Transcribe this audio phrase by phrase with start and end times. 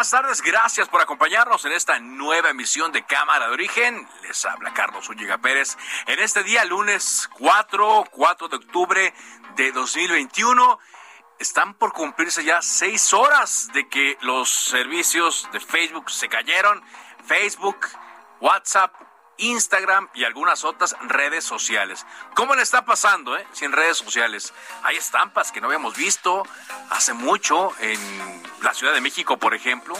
[0.00, 4.08] Buenas tardes, gracias por acompañarnos en esta nueva emisión de Cámara de Origen.
[4.22, 9.14] Les habla Carlos Ulliga Pérez en este día, lunes 4, 4 de octubre
[9.56, 10.78] de 2021.
[11.38, 16.82] Están por cumplirse ya seis horas de que los servicios de Facebook se cayeron.
[17.26, 17.86] Facebook,
[18.40, 18.94] WhatsApp,
[19.40, 22.06] Instagram y algunas otras redes sociales.
[22.34, 23.46] ¿Cómo le está pasando, eh?
[23.52, 24.52] Sin redes sociales.
[24.82, 26.42] Hay estampas que no habíamos visto
[26.90, 27.98] hace mucho en
[28.62, 29.94] la Ciudad de México, por ejemplo.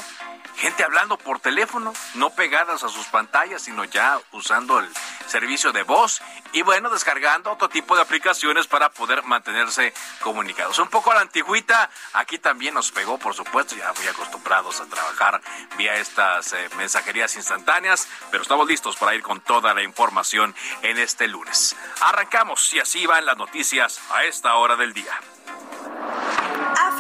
[0.57, 4.89] Gente hablando por teléfono, no pegadas a sus pantallas, sino ya usando el
[5.31, 6.21] servicio de voz
[6.53, 10.79] y bueno, descargando otro tipo de aplicaciones para poder mantenerse comunicados.
[10.79, 14.87] Un poco a la antigüita, aquí también nos pegó, por supuesto, ya muy acostumbrados a
[14.87, 15.41] trabajar
[15.79, 20.99] vía estas eh, mensajerías instantáneas, pero estamos listos para ir con toda la información en
[20.99, 21.77] este lunes.
[22.01, 25.19] Arrancamos y así van las noticias a esta hora del día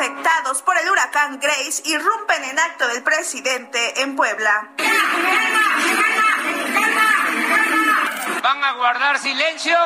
[0.00, 4.70] afectados por el huracán Grace irrumpen en acto del presidente en Puebla.
[8.42, 9.76] ¿Van a guardar silencio?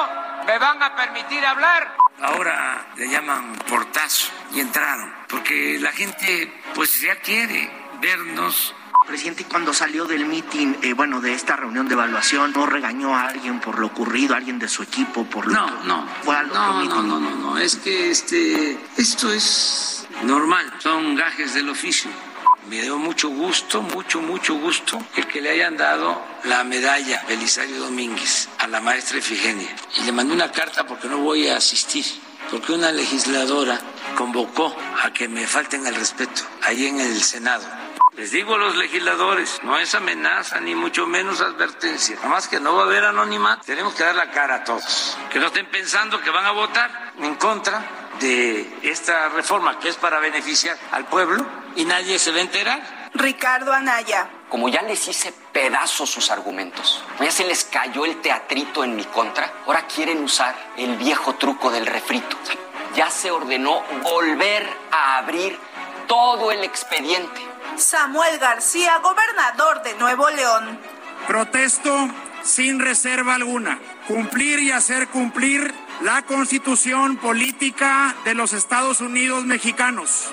[0.46, 1.96] ¿Me van a permitir hablar?
[2.22, 7.70] Ahora le llaman portazo y entraron, porque la gente pues ya quiere
[8.00, 8.74] vernos
[9.06, 13.24] Presidente, cuando salió del meeting, eh, bueno, de esta reunión de evaluación, ¿no regañó a
[13.26, 16.06] alguien por lo ocurrido, a alguien de su equipo por lo No, que no.
[16.22, 17.08] fue al otro No, no, meeting?
[17.08, 17.58] no, no, no.
[17.58, 20.72] Es que este, esto es normal.
[20.78, 22.10] Son gajes del oficio.
[22.70, 27.78] Me dio mucho gusto, mucho, mucho gusto el que le hayan dado la medalla Belisario
[27.80, 29.74] Domínguez a la maestra Efigenia.
[29.96, 32.04] Y le mandé una carta porque no voy a asistir,
[32.50, 33.80] porque una legisladora
[34.16, 37.64] convocó a que me falten el respeto ahí en el Senado.
[38.16, 42.14] Les digo a los legisladores, no es amenaza ni mucho menos advertencia.
[42.16, 43.64] Nada más que no va a haber anonimato.
[43.64, 45.16] Tenemos que dar la cara a todos.
[45.32, 47.84] Que no estén pensando que van a votar en contra
[48.20, 51.44] de esta reforma que es para beneficiar al pueblo
[51.74, 53.03] y nadie se va a enterar.
[53.14, 54.28] Ricardo Anaya.
[54.48, 59.04] como ya les hice pedazos sus argumentos, ya se les cayó el teatrito en mi
[59.04, 62.36] contra, ahora quieren usar el viejo truco del refrito.
[62.94, 65.58] Ya se ordenó volver a abrir
[66.06, 67.40] todo el expediente.
[67.76, 70.78] Samuel García, gobernador de Nuevo León.
[71.26, 72.08] Protesto
[72.42, 73.80] sin reserva alguna.
[74.06, 80.30] Cumplir y hacer cumplir la constitución política de los Estados Unidos mexicanos.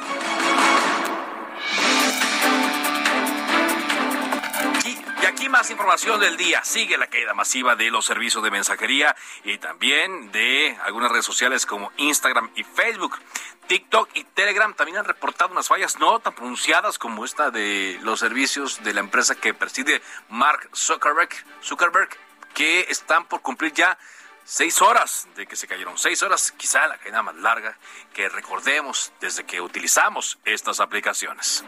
[5.61, 6.63] Más información del día.
[6.63, 11.67] Sigue la caída masiva de los servicios de mensajería y también de algunas redes sociales
[11.67, 13.19] como Instagram y Facebook.
[13.67, 18.19] TikTok y Telegram también han reportado unas fallas no tan pronunciadas como esta de los
[18.19, 21.29] servicios de la empresa que preside Mark Zuckerberg,
[21.63, 22.09] Zuckerberg
[22.55, 23.99] que están por cumplir ya
[24.43, 25.95] seis horas de que se cayeron.
[25.95, 27.77] Seis horas, quizá la caída más larga
[28.15, 31.63] que recordemos desde que utilizamos estas aplicaciones.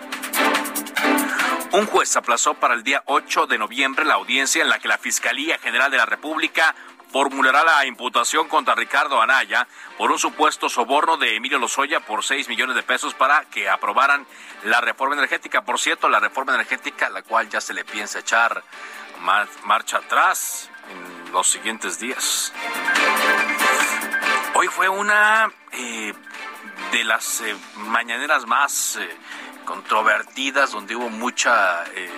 [1.73, 4.97] Un juez aplazó para el día 8 de noviembre la audiencia en la que la
[4.99, 6.75] Fiscalía General de la República
[7.11, 9.67] formulará la imputación contra Ricardo Anaya
[9.97, 14.25] por un supuesto soborno de Emilio Lozoya por 6 millones de pesos para que aprobaran
[14.63, 15.63] la reforma energética.
[15.63, 18.63] Por cierto, la reforma energética, la cual ya se le piensa echar
[19.21, 22.53] mar- marcha atrás en los siguientes días.
[24.55, 26.13] Hoy fue una eh,
[26.91, 29.17] de las eh, mañaneras más eh,
[29.63, 32.09] controvertidas, donde hubo mucha, eh,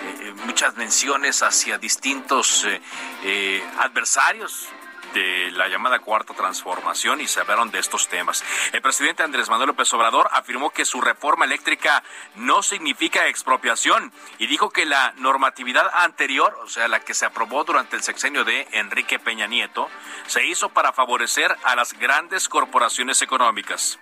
[0.00, 2.80] eh, muchas menciones hacia distintos eh,
[3.24, 4.68] eh, adversarios
[5.14, 8.44] de la llamada cuarta transformación y se hablaron de estos temas.
[8.72, 12.02] El presidente Andrés Manuel López Obrador afirmó que su reforma eléctrica
[12.36, 17.64] no significa expropiación y dijo que la normatividad anterior, o sea, la que se aprobó
[17.64, 19.88] durante el sexenio de Enrique Peña Nieto,
[20.26, 23.98] se hizo para favorecer a las grandes corporaciones económicas.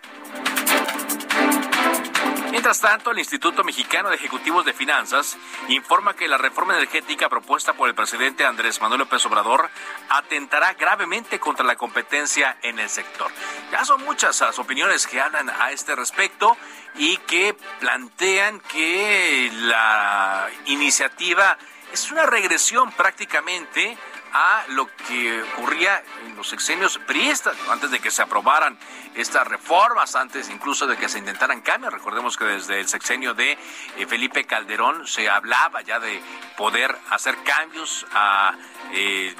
[2.50, 5.36] Mientras tanto, el Instituto Mexicano de Ejecutivos de Finanzas
[5.68, 9.68] informa que la reforma energética propuesta por el presidente Andrés Manuel López Obrador
[10.08, 13.30] atentará gravemente contra la competencia en el sector.
[13.72, 16.56] Ya son muchas las opiniones que hablan a este respecto
[16.96, 21.58] y que plantean que la iniciativa
[21.92, 23.96] es una regresión prácticamente
[24.32, 28.78] a lo que ocurría en los sexenios priistas, antes de que se aprobaran
[29.14, 31.92] estas reformas, antes incluso de que se intentaran cambios.
[31.92, 33.52] Recordemos que desde el sexenio de
[33.96, 36.20] eh, Felipe Calderón se hablaba ya de
[36.56, 38.54] poder hacer cambios a
[38.92, 39.34] eh,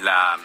[0.00, 0.38] la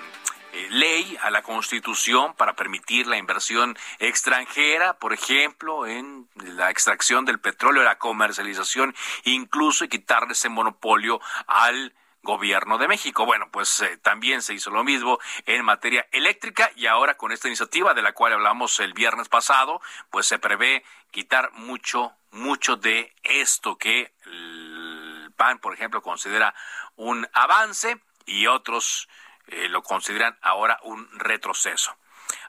[0.56, 7.26] eh, ley, a la constitución para permitir la inversión extranjera, por ejemplo, en la extracción
[7.26, 8.96] del petróleo, la comercialización,
[9.26, 11.94] incluso y quitarle ese monopolio al
[12.26, 13.26] gobierno de México.
[13.26, 17.48] Bueno, pues eh, también se hizo lo mismo en materia eléctrica y ahora con esta
[17.48, 23.16] iniciativa de la cual hablamos el viernes pasado, pues se prevé quitar mucho, mucho de
[23.24, 26.54] esto que el PAN, por ejemplo, considera
[26.98, 29.08] un avance y otros
[29.48, 31.96] eh, lo consideran ahora un retroceso.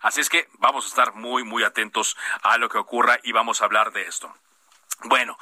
[0.01, 3.61] Así es que vamos a estar muy, muy atentos a lo que ocurra y vamos
[3.61, 4.35] a hablar de esto.
[5.05, 5.39] Bueno,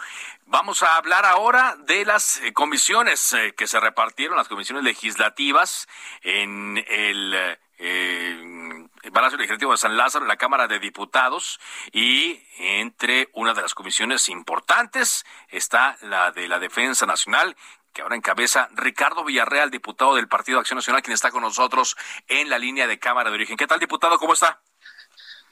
[0.47, 5.87] vamos a hablar ahora de las eh, comisiones eh, que se repartieron, las comisiones legislativas
[6.23, 11.61] en el eh, Palacio Legislativo de San Lázaro, en la Cámara de Diputados,
[11.93, 17.57] y entre una de las comisiones importantes está la de la Defensa Nacional,
[17.93, 21.97] que ahora encabeza Ricardo Villarreal, diputado del Partido Acción Nacional, quien está con nosotros
[22.27, 23.57] en la línea de Cámara de Origen.
[23.57, 24.19] ¿Qué tal, diputado?
[24.19, 24.61] ¿Cómo está?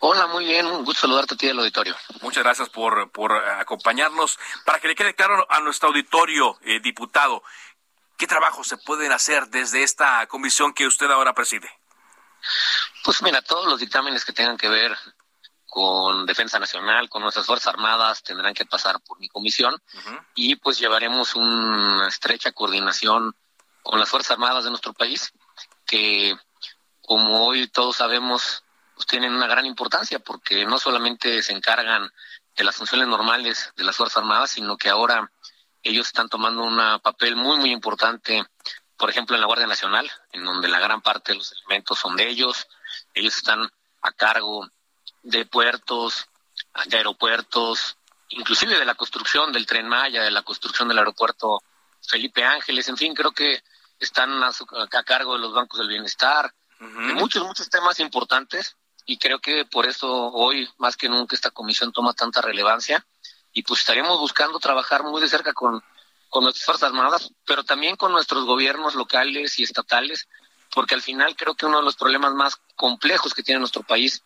[0.04, 1.96] Hola, muy bien, un gusto saludarte a ti del auditorio.
[2.22, 4.36] Muchas gracias por, por acompañarnos.
[4.64, 7.44] Para que le quede claro a nuestro auditorio, eh, diputado,
[8.18, 11.70] ¿qué trabajo se pueden hacer desde esta comisión que usted ahora preside?
[13.04, 14.92] Pues mira, todos los dictámenes que tengan que ver
[15.66, 19.80] con Defensa Nacional, con nuestras Fuerzas Armadas, tendrán que pasar por mi comisión
[20.34, 23.36] y pues llevaremos una estrecha coordinación
[23.84, 25.32] con las Fuerzas Armadas de nuestro país,
[25.86, 26.34] que
[27.02, 28.64] como hoy todos sabemos,
[29.02, 32.08] pues, tienen una gran importancia porque no solamente se encargan
[32.54, 35.30] de las funciones normales de las Fuerzas Armadas, sino que ahora
[35.82, 38.44] ellos están tomando un papel muy, muy importante,
[38.96, 42.14] por ejemplo, en la Guardia Nacional, en donde la gran parte de los elementos son
[42.14, 42.68] de ellos.
[43.12, 43.68] Ellos están
[44.02, 44.68] a cargo
[45.24, 46.28] de puertos,
[46.86, 47.96] de aeropuertos,
[48.28, 51.60] inclusive de la construcción del tren Maya, de la construcción del aeropuerto
[52.06, 53.64] Felipe Ángeles, en fin, creo que
[53.98, 54.52] están a,
[55.04, 58.76] cargo de los bancos del bienestar, de muchos, muchos temas importantes
[59.06, 63.04] y creo que por eso hoy más que nunca esta comisión toma tanta relevancia
[63.52, 65.82] y pues estaremos buscando trabajar muy de cerca con,
[66.28, 70.28] con nuestras Fuerzas Armadas, pero también con nuestros gobiernos locales y estatales,
[70.74, 74.22] porque al final creo que uno de los problemas más complejos que tiene nuestro país,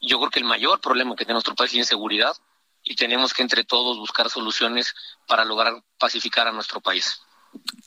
[0.00, 2.36] yo creo que el mayor problema que tiene nuestro país es inseguridad
[2.84, 4.94] y tenemos que entre todos buscar soluciones
[5.26, 7.20] para lograr pacificar a nuestro país.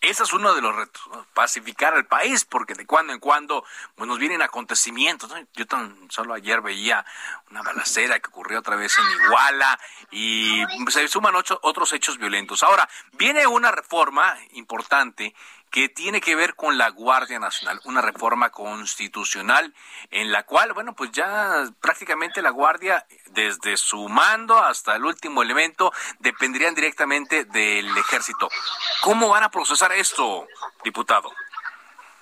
[0.01, 1.01] Ese es uno de los retos,
[1.33, 3.65] pacificar el país, porque de cuando en cuando
[3.95, 5.33] pues, nos vienen acontecimientos.
[5.53, 7.03] Yo tan solo ayer veía
[7.49, 9.79] una balacera que ocurrió otra vez en Iguala
[10.11, 12.61] y se suman otros hechos violentos.
[12.61, 15.33] Ahora, viene una reforma importante
[15.75, 19.73] que tiene que ver con la Guardia Nacional, una reforma constitucional
[20.09, 25.43] en la cual, bueno, pues ya prácticamente la Guardia, desde su mando hasta el último
[25.43, 28.47] elemento, dependerían directamente del ejército.
[29.01, 30.47] ¿Cómo van a procesar esto,
[30.81, 31.29] diputado?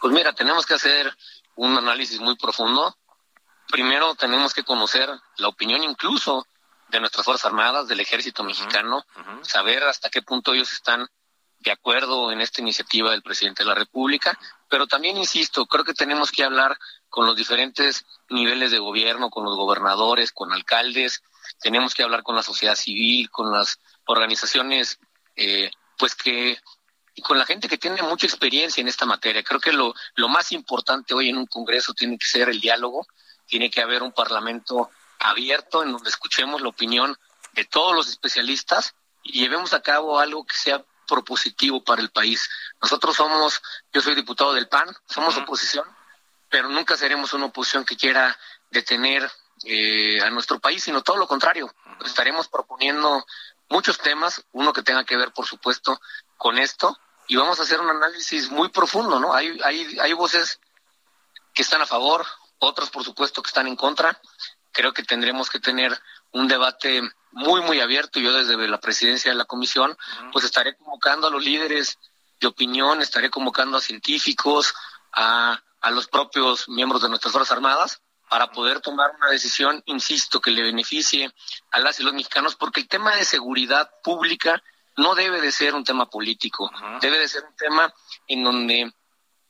[0.01, 1.15] Pues mira, tenemos que hacer
[1.53, 2.97] un análisis muy profundo.
[3.67, 5.07] Primero tenemos que conocer
[5.37, 6.47] la opinión incluso
[6.87, 9.05] de nuestras Fuerzas Armadas, del ejército mexicano,
[9.43, 11.07] saber hasta qué punto ellos están
[11.63, 14.37] de acuerdo en esta iniciativa del presidente de la República,
[14.69, 16.77] pero también insisto, creo que tenemos que hablar
[17.09, 21.23] con los diferentes niveles de gobierno, con los gobernadores, con alcaldes,
[21.61, 24.99] tenemos que hablar con la sociedad civil, con las organizaciones,
[25.35, 26.57] eh, pues que
[27.15, 29.43] y con la gente que tiene mucha experiencia en esta materia.
[29.43, 33.05] Creo que lo, lo más importante hoy en un Congreso tiene que ser el diálogo,
[33.45, 34.89] tiene que haber un Parlamento
[35.19, 37.15] abierto en donde escuchemos la opinión
[37.53, 42.49] de todos los especialistas y llevemos a cabo algo que sea propositivo para el país.
[42.81, 43.61] Nosotros somos,
[43.93, 45.85] yo soy diputado del PAN, somos oposición,
[46.49, 48.35] pero nunca seremos una oposición que quiera
[48.71, 49.29] detener
[49.63, 51.71] eh, a nuestro país, sino todo lo contrario.
[52.03, 53.23] Estaremos proponiendo
[53.69, 56.01] muchos temas, uno que tenga que ver, por supuesto,
[56.35, 59.35] con esto, y vamos a hacer un análisis muy profundo, ¿no?
[59.35, 60.59] Hay, hay, hay voces
[61.53, 62.25] que están a favor,
[62.57, 64.19] otros por supuesto que están en contra.
[64.71, 65.95] Creo que tendremos que tener
[66.31, 68.19] un debate muy, muy abierto.
[68.19, 69.97] Yo desde la presidencia de la comisión,
[70.31, 71.99] pues estaré convocando a los líderes
[72.39, 74.73] de opinión, estaré convocando a científicos,
[75.11, 80.41] a, a los propios miembros de nuestras Fuerzas Armadas, para poder tomar una decisión, insisto,
[80.41, 81.31] que le beneficie
[81.71, 84.63] a las y los mexicanos, porque el tema de seguridad pública
[84.97, 86.71] no debe de ser un tema político,
[87.01, 87.93] debe de ser un tema
[88.27, 88.93] en donde,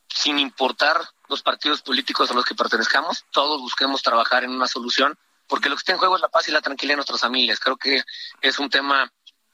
[0.08, 5.18] sin importar los partidos políticos a los que pertenezcamos, todos busquemos trabajar en una solución,
[5.48, 7.60] porque lo que está en juego es la paz y la tranquilidad de nuestras familias.
[7.60, 8.04] Creo que
[8.42, 9.12] es un tema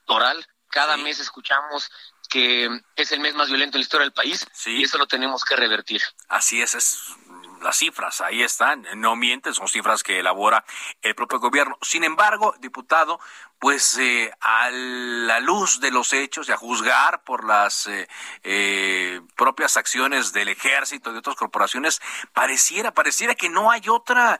[0.07, 0.45] oral.
[0.69, 1.91] Cada mes escuchamos
[2.29, 5.43] que es el mes más violento en la historia del país y eso lo tenemos
[5.43, 6.01] que revertir.
[6.27, 7.15] Así es, es
[7.61, 10.63] las cifras ahí están, no mienten, son cifras que elabora
[11.01, 11.77] el propio gobierno.
[11.81, 13.19] Sin embargo, diputado,
[13.59, 18.07] pues eh, a la luz de los hechos y a juzgar por las eh,
[18.43, 22.01] eh, propias acciones del ejército y de otras corporaciones,
[22.33, 24.39] pareciera, pareciera que no hay otra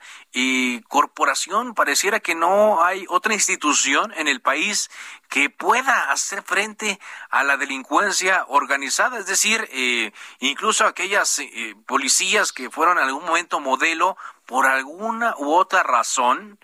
[0.88, 4.90] corporación, pareciera que no hay otra institución en el país
[5.28, 6.98] que pueda hacer frente
[7.28, 9.68] a la delincuencia organizada, es decir,
[10.38, 11.40] incluso aquellas
[11.86, 16.58] policías que fueron en algún momento modelo por alguna u otra razón,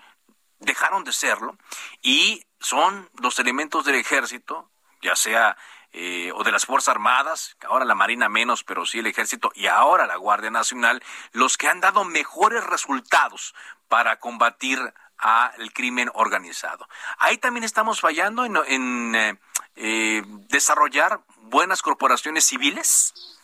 [0.59, 1.57] dejaron de serlo
[2.01, 4.69] y son los elementos del ejército,
[5.01, 5.57] ya sea
[5.93, 9.67] eh, o de las Fuerzas Armadas, ahora la Marina menos, pero sí el Ejército y
[9.67, 13.55] ahora la Guardia Nacional, los que han dado mejores resultados
[13.87, 14.79] para combatir
[15.17, 16.87] al crimen organizado.
[17.17, 19.39] Ahí también estamos fallando en, eh,
[19.75, 23.36] eh, desarrollar buenas corporaciones civiles.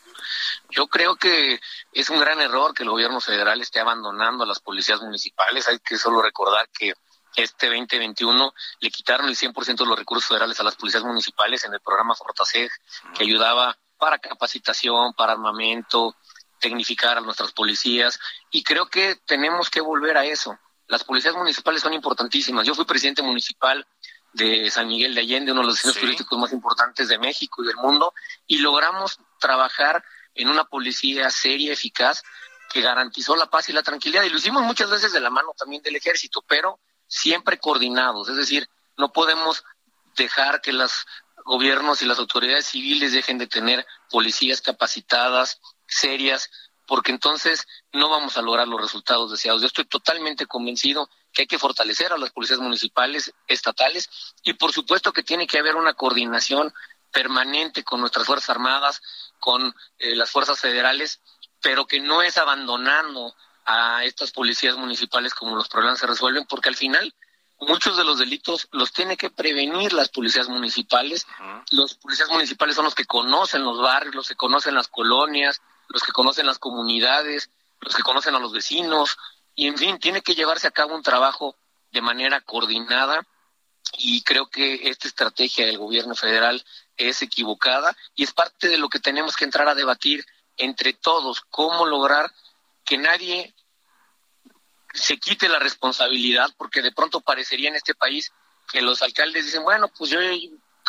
[0.69, 1.59] Yo creo que
[1.91, 5.67] es un gran error que el gobierno federal esté abandonando a las policías municipales.
[5.67, 6.93] Hay que solo recordar que
[7.35, 11.73] este 2021 le quitaron el 100% de los recursos federales a las policías municipales en
[11.73, 12.69] el programa Fortaseg,
[13.15, 16.15] que ayudaba para capacitación, para armamento,
[16.59, 18.19] tecnificar a nuestras policías,
[18.51, 20.57] y creo que tenemos que volver a eso.
[20.87, 22.67] Las policías municipales son importantísimas.
[22.67, 23.85] Yo fui presidente municipal
[24.33, 27.67] de San Miguel de Allende, uno de los destinos turísticos más importantes de México y
[27.67, 28.13] del mundo,
[28.47, 30.03] y logramos trabajar
[30.35, 32.23] en una policía seria, eficaz,
[32.71, 34.23] que garantizó la paz y la tranquilidad.
[34.23, 38.29] Y lo hicimos muchas veces de la mano también del ejército, pero siempre coordinados.
[38.29, 39.63] Es decir, no podemos
[40.17, 41.05] dejar que los
[41.45, 46.49] gobiernos y las autoridades civiles dejen de tener policías capacitadas, serias,
[46.85, 49.61] porque entonces no vamos a lograr los resultados deseados.
[49.61, 54.09] Yo estoy totalmente convencido que hay que fortalecer a las policías municipales, estatales,
[54.43, 56.73] y por supuesto que tiene que haber una coordinación
[57.11, 59.01] permanente con nuestras Fuerzas Armadas,
[59.39, 61.21] con eh, las fuerzas federales,
[61.61, 63.33] pero que no es abandonando
[63.65, 67.13] a estas policías municipales como los problemas se resuelven, porque al final
[67.59, 71.25] muchos de los delitos los tiene que prevenir las policías municipales.
[71.71, 75.61] Los policías municipales son los que conocen los barrios, los que conocen las colonias,
[75.93, 79.17] los que conocen las comunidades, los que conocen a los vecinos,
[79.55, 81.55] y en fin, tiene que llevarse a cabo un trabajo
[81.91, 83.25] de manera coordinada
[83.97, 86.65] y creo que esta estrategia del gobierno federal
[86.97, 90.25] es equivocada y es parte de lo que tenemos que entrar a debatir
[90.57, 92.31] entre todos, cómo lograr
[92.83, 93.53] que nadie
[94.93, 98.31] se quite la responsabilidad, porque de pronto parecería en este país
[98.71, 100.19] que los alcaldes dicen, bueno, pues yo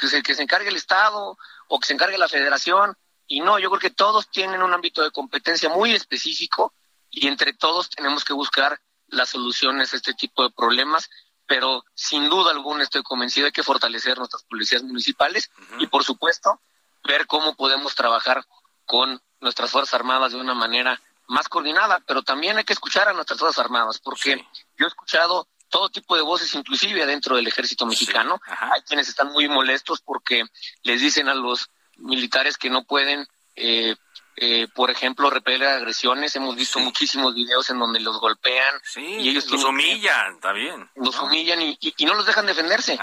[0.00, 1.37] que se, que se encargue el Estado
[1.68, 2.96] o que se encargue la Federación,
[3.26, 6.75] y no, yo creo que todos tienen un ámbito de competencia muy específico
[7.11, 11.09] y entre todos tenemos que buscar las soluciones a este tipo de problemas,
[11.47, 16.61] pero sin duda alguna estoy convencido de que fortalecer nuestras policías municipales y por supuesto
[17.04, 18.45] ver cómo podemos trabajar
[18.87, 23.12] con nuestras Fuerzas Armadas de una manera más coordinada, pero también hay que escuchar a
[23.12, 27.87] nuestras Fuerzas Armadas, porque yo he escuchado todo tipo de voces, inclusive dentro del ejército
[27.87, 28.40] mexicano.
[28.47, 30.45] hay quienes están muy molestos porque
[30.83, 33.94] les dicen a los militares que no pueden, eh,
[34.36, 36.34] eh, por ejemplo, repeler agresiones.
[36.36, 40.90] Hemos visto muchísimos videos en donde los golpean y ellos los humillan, está bien.
[40.96, 42.98] Los humillan y, y, no los dejan defenderse.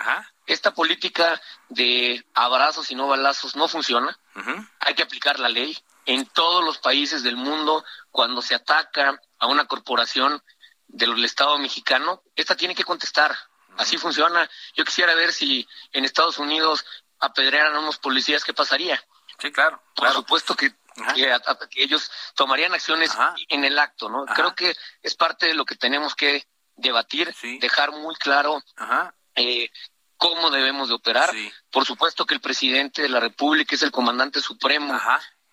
[0.45, 4.17] Esta política de abrazos y no balazos no funciona.
[4.79, 9.47] Hay que aplicar la ley en todos los países del mundo cuando se ataca a
[9.47, 10.41] una corporación
[10.87, 13.35] del Estado mexicano, esta tiene que contestar.
[13.77, 14.49] Así funciona.
[14.75, 16.85] Yo quisiera ver si en Estados Unidos
[17.21, 19.01] apedrearan a unos policías, ¿qué pasaría?
[19.39, 19.81] Sí, claro.
[19.95, 20.73] Por supuesto que,
[21.75, 23.11] ellos tomarían acciones
[23.47, 24.25] en el acto, ¿no?
[24.25, 28.61] Creo que es parte de lo que tenemos que debatir, dejar muy claro
[29.35, 29.69] eh,
[30.17, 31.31] cómo debemos de operar.
[31.71, 34.99] Por supuesto que el presidente de la República es el comandante supremo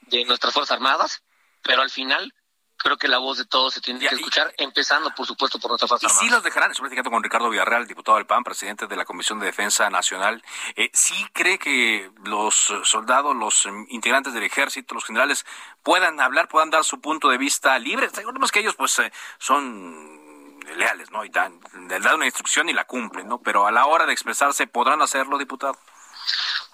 [0.02, 1.22] de nuestras Fuerzas Armadas,
[1.62, 2.34] pero al final
[2.78, 5.88] creo que la voz de todos se tiene que escuchar, empezando, por supuesto, por nuestra
[5.88, 6.06] fuerza.
[6.06, 9.04] Y sí los dejarán, estoy platicando con Ricardo Villarreal, diputado del PAN, presidente de la
[9.04, 10.42] Comisión de Defensa Nacional.
[10.76, 15.44] Eh, ¿Sí cree que los soldados, los integrantes del ejército, los generales,
[15.82, 18.08] puedan hablar, puedan dar su punto de vista libre?
[18.14, 20.18] Recordemos que ellos, pues, eh, son
[20.76, 21.24] leales, ¿no?
[21.24, 23.40] Y dan, les dan una instrucción y la cumplen, ¿no?
[23.40, 25.76] Pero a la hora de expresarse, ¿podrán hacerlo, diputado?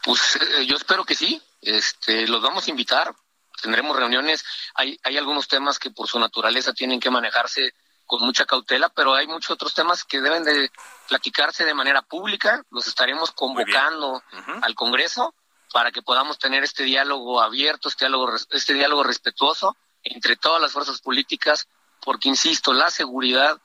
[0.02, 1.40] Pues eh, yo espero que sí.
[1.62, 3.14] Este, los vamos a invitar
[3.61, 4.44] tendremos reuniones.
[4.75, 7.73] Hay, hay algunos temas que por su naturaleza tienen que manejarse
[8.06, 10.70] con mucha cautela, pero hay muchos otros temas que deben de
[11.08, 12.62] platicarse de manera pública.
[12.70, 14.23] Los estaremos convocando
[14.62, 15.34] al Congreso
[15.73, 20.73] para que podamos tener este diálogo abierto, este diálogo, este diálogo respetuoso entre todas las
[20.73, 21.66] fuerzas políticas,
[22.00, 23.58] porque, insisto, la seguridad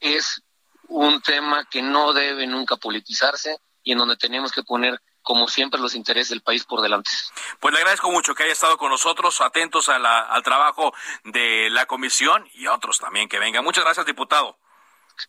[0.00, 0.42] es
[0.88, 5.78] un tema que no debe nunca politizarse y en donde tenemos que poner como siempre,
[5.78, 7.10] los intereses del país por delante.
[7.60, 12.48] Pues le agradezco mucho que haya estado con nosotros, atentos al trabajo de la comisión
[12.54, 13.62] y otros también que vengan.
[13.62, 14.56] Muchas gracias, diputado.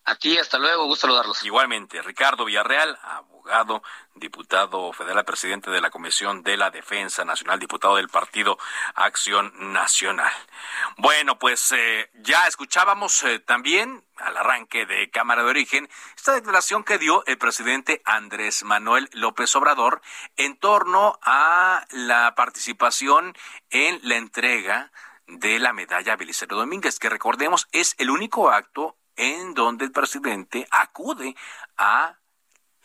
[0.06, 1.44] A ti, hasta luego, gusto saludarlos.
[1.44, 3.82] Igualmente, Ricardo Villarreal, abogado,
[4.16, 8.58] diputado federal, presidente de la Comisión de la Defensa Nacional, diputado del Partido
[8.96, 10.32] Acción Nacional.
[10.98, 16.84] Bueno, pues eh, ya escuchábamos eh, también al arranque de Cámara de Origen esta declaración
[16.84, 20.02] que dio el presidente Andrés Manuel López Obrador
[20.36, 23.36] en torno a la participación
[23.70, 24.92] en la entrega
[25.28, 30.66] de la medalla Belisario Domínguez, que recordemos es el único acto en donde el presidente
[30.72, 31.36] acude
[31.78, 32.18] a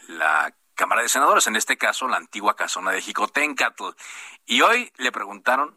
[0.08, 3.90] la Cámara de Senadores, en este caso la antigua casona de Jicotencatl.
[4.44, 5.76] Y hoy le preguntaron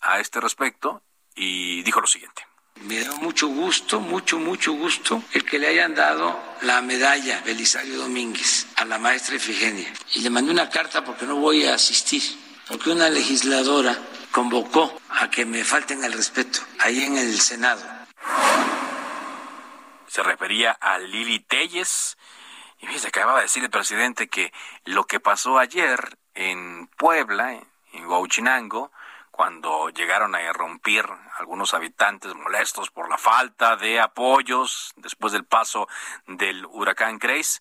[0.00, 1.02] a este respecto
[1.34, 2.46] y dijo lo siguiente.
[2.80, 7.98] Me da mucho gusto, mucho, mucho gusto el que le hayan dado la medalla Belisario
[7.98, 9.92] Domínguez a la maestra Efigenia.
[10.14, 12.22] Y le mandé una carta porque no voy a asistir,
[12.66, 13.98] porque una legisladora
[14.30, 17.97] convocó a que me falten el respeto ahí en el Senado
[20.18, 22.18] se refería a Lili Telles.
[22.80, 24.52] Y se acababa de decir el presidente que
[24.84, 27.52] lo que pasó ayer en Puebla,
[27.92, 28.90] en Huachinango,
[29.30, 31.06] cuando llegaron a irrumpir
[31.38, 35.86] algunos habitantes molestos por la falta de apoyos después del paso
[36.26, 37.60] del huracán Grace,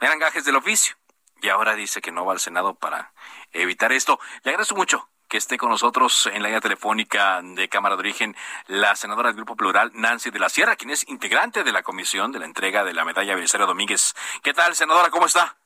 [0.00, 0.96] eran gajes del oficio.
[1.42, 3.12] Y ahora dice que no va al Senado para
[3.52, 4.18] evitar esto.
[4.44, 8.36] Le agradezco mucho que esté con nosotros en la línea telefónica de Cámara de Origen
[8.66, 12.32] la senadora del Grupo Plural, Nancy de la Sierra, quien es integrante de la comisión
[12.32, 14.14] de la entrega de la medalla Belisario Domínguez.
[14.42, 15.10] ¿Qué tal, senadora?
[15.10, 15.56] ¿Cómo está?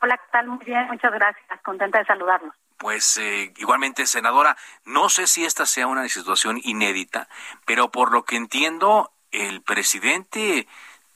[0.00, 0.46] Hola, ¿qué tal?
[0.46, 1.60] Muy bien, muchas gracias.
[1.62, 2.54] Contenta de saludarnos.
[2.78, 7.28] Pues eh, igualmente, senadora, no sé si esta sea una situación inédita,
[7.66, 10.66] pero por lo que entiendo, el presidente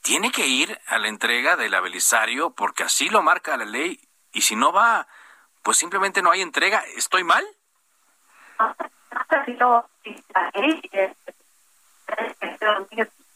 [0.01, 3.99] tiene que ir a la entrega del Belisario porque así lo marca la ley
[4.31, 5.07] y si no va,
[5.63, 6.83] pues simplemente no hay entrega.
[6.95, 7.43] ¿Estoy mal?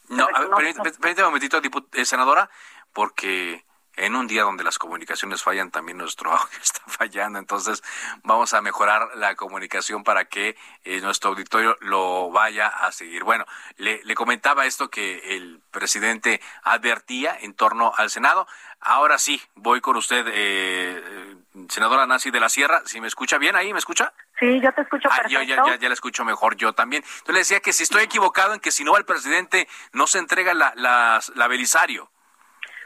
[0.08, 1.60] No, a ver, permítame un momentito,
[1.92, 2.50] eh, senadora,
[2.92, 3.64] porque
[3.96, 7.38] en un día donde las comunicaciones fallan, también nuestro audio está fallando.
[7.38, 7.82] Entonces,
[8.22, 13.24] vamos a mejorar la comunicación para que eh, nuestro auditorio lo vaya a seguir.
[13.24, 13.44] Bueno,
[13.76, 18.46] le, le, comentaba esto que el presidente advertía en torno al Senado.
[18.80, 21.36] Ahora sí, voy con usted, eh,
[21.68, 22.82] senadora Nancy de la Sierra.
[22.84, 24.12] Si me escucha bien ahí, ¿me escucha?
[24.38, 27.02] Sí, yo te escucho ah, Yo ya, ya, la escucho mejor yo también.
[27.02, 30.18] Entonces le decía que si estoy equivocado en que si no el presidente no se
[30.18, 32.10] entrega la, la, la Belisario.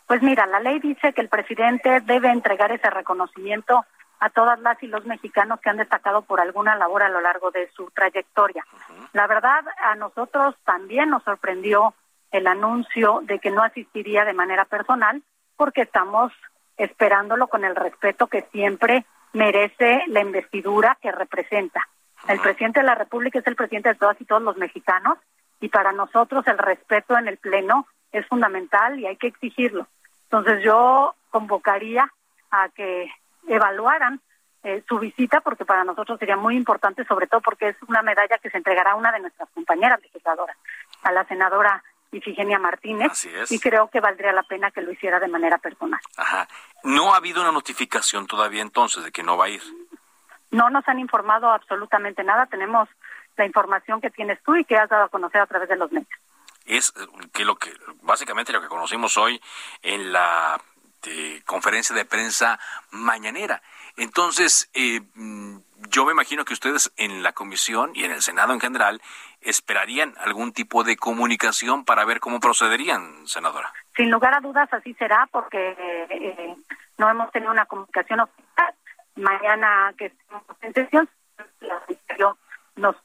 [0.06, 3.84] Pues mira, la ley dice que el presidente debe entregar ese reconocimiento
[4.20, 7.50] a todas las y los mexicanos que han destacado por alguna labor a lo largo
[7.50, 8.64] de su trayectoria.
[9.12, 11.94] La verdad, a nosotros también nos sorprendió
[12.30, 15.22] el anuncio de que no asistiría de manera personal,
[15.56, 16.32] porque estamos
[16.76, 21.88] esperándolo con el respeto que siempre merece la investidura que representa.
[22.28, 25.18] El presidente de la República es el presidente de todas y todos los mexicanos
[25.60, 29.86] y para nosotros el respeto en el Pleno es fundamental y hay que exigirlo.
[30.24, 32.10] Entonces yo convocaría
[32.50, 33.10] a que
[33.46, 34.20] evaluaran
[34.62, 38.38] eh, su visita porque para nosotros sería muy importante, sobre todo porque es una medalla
[38.38, 40.56] que se entregará a una de nuestras compañeras legisladoras,
[41.02, 45.28] a la senadora Ifigenia Martínez, y creo que valdría la pena que lo hiciera de
[45.28, 46.00] manera personal.
[46.16, 46.48] Ajá.
[46.84, 49.62] ¿No ha habido una notificación todavía entonces de que no va a ir?
[50.50, 52.46] No nos han informado absolutamente nada.
[52.46, 52.88] Tenemos
[53.36, 55.90] la información que tienes tú y que has dado a conocer a través de los
[55.90, 56.08] medios.
[56.64, 56.94] Es
[57.32, 59.40] que lo que básicamente lo que conocimos hoy
[59.82, 60.60] en la
[61.06, 62.58] eh, conferencia de prensa
[62.90, 63.62] mañanera.
[63.96, 68.52] Entonces, eh, mm, yo me imagino que ustedes en la comisión y en el Senado
[68.52, 69.00] en general
[69.40, 73.72] esperarían algún tipo de comunicación para ver cómo procederían, senadora.
[73.96, 75.76] Sin lugar a dudas, así será, porque
[76.10, 76.56] eh,
[76.98, 78.74] no hemos tenido una comunicación oficial.
[79.16, 81.08] Mañana que estemos en sesión,
[82.76, 82.96] nos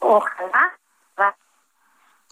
[0.00, 0.76] ojalá.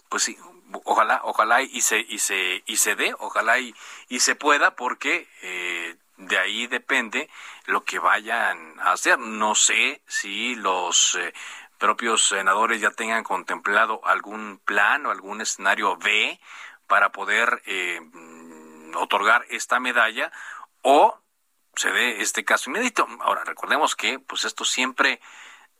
[0.09, 0.37] Pues sí,
[0.83, 3.73] ojalá, ojalá y se, y se, y se dé, ojalá y,
[4.09, 5.95] y se pueda, porque eh,
[6.27, 7.29] de ahí depende
[7.65, 9.19] lo que vayan a hacer.
[9.19, 11.33] No sé si los eh,
[11.77, 16.39] propios senadores ya tengan contemplado algún plan o algún escenario B
[16.87, 17.99] para poder eh,
[18.95, 20.31] otorgar esta medalla
[20.81, 21.19] o
[21.75, 23.07] se ve este caso inédito.
[23.21, 25.19] Ahora, recordemos que pues esto siempre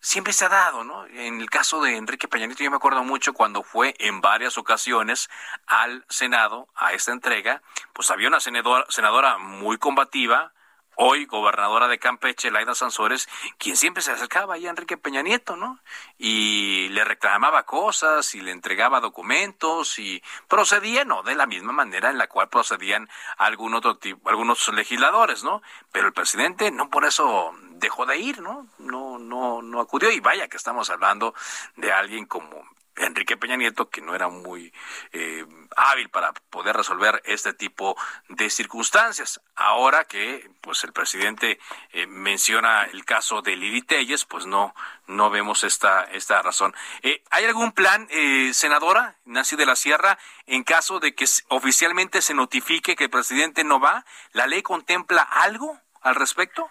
[0.04, 1.06] siempre se ha dado, ¿no?
[1.08, 5.30] En el caso de Enrique Peñanito, yo me acuerdo mucho cuando fue en varias ocasiones
[5.66, 7.64] al Senado a esta entrega,
[7.94, 10.52] pues había una senadora, senadora muy combativa,
[10.96, 13.28] hoy gobernadora de Campeche, Laida Sansores,
[13.58, 15.80] quien siempre se acercaba ahí a Enrique Peña Nieto, ¿no?
[16.18, 22.10] Y le reclamaba cosas y le entregaba documentos y procedía, no de la misma manera
[22.10, 25.62] en la cual procedían algún otro tipo, algunos legisladores, ¿no?
[25.92, 28.68] Pero el presidente no por eso dejó de ir, ¿no?
[28.78, 31.34] No, no, no acudió y vaya que estamos hablando
[31.76, 32.64] de alguien como
[32.98, 34.74] Enrique Peña Nieto, que no era muy
[35.12, 37.96] eh, hábil para poder resolver este tipo
[38.30, 39.42] de circunstancias.
[39.56, 41.60] Ahora que pues el presidente
[41.92, 44.76] eh, menciona el caso de Lili Telles, pues no,
[45.08, 46.74] no vemos esta, esta razón.
[47.02, 48.08] Eh, ¿Hay algún plan,
[48.54, 53.64] senadora Nancy de la Sierra, en caso de que oficialmente se notifique que el presidente
[53.64, 54.06] no va?
[54.32, 56.70] ¿La ley contempla algo al respecto?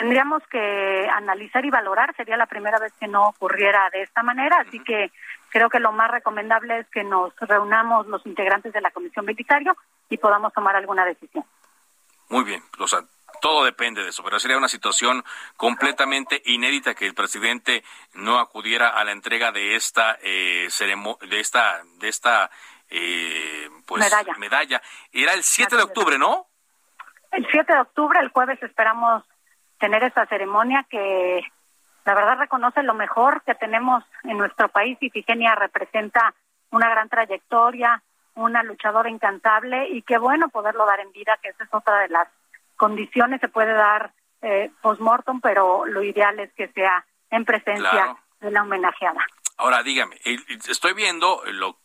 [0.00, 2.16] Tendríamos que analizar y valorar.
[2.16, 5.12] Sería la primera vez que no ocurriera de esta manera, así que
[5.50, 9.76] creo que lo más recomendable es que nos reunamos los integrantes de la Comisión Militario
[10.08, 11.44] y podamos tomar alguna decisión.
[12.30, 13.00] Muy bien, o sea,
[13.42, 15.22] todo depende de eso, pero sería una situación
[15.58, 17.84] completamente inédita que el presidente
[18.14, 20.68] no acudiera a la entrega de esta eh,
[21.28, 22.50] de esta de esta
[22.88, 24.32] eh, pues medalla.
[24.38, 24.82] medalla.
[25.12, 26.46] Era el 7 de octubre, ¿no?
[27.32, 29.24] El 7 de octubre, el jueves esperamos
[29.80, 31.42] tener esta ceremonia que
[32.04, 34.96] la verdad reconoce lo mejor que tenemos en nuestro país.
[35.00, 36.34] Y Figenia representa
[36.70, 38.02] una gran trayectoria,
[38.34, 42.08] una luchadora incansable y qué bueno poderlo dar en vida, que esa es otra de
[42.08, 42.28] las
[42.76, 44.12] condiciones, se puede dar
[44.42, 49.26] eh, post-mortem, pero lo ideal es que sea en presencia de la homenajeada.
[49.58, 51.76] Ahora dígame, estoy viendo, lo,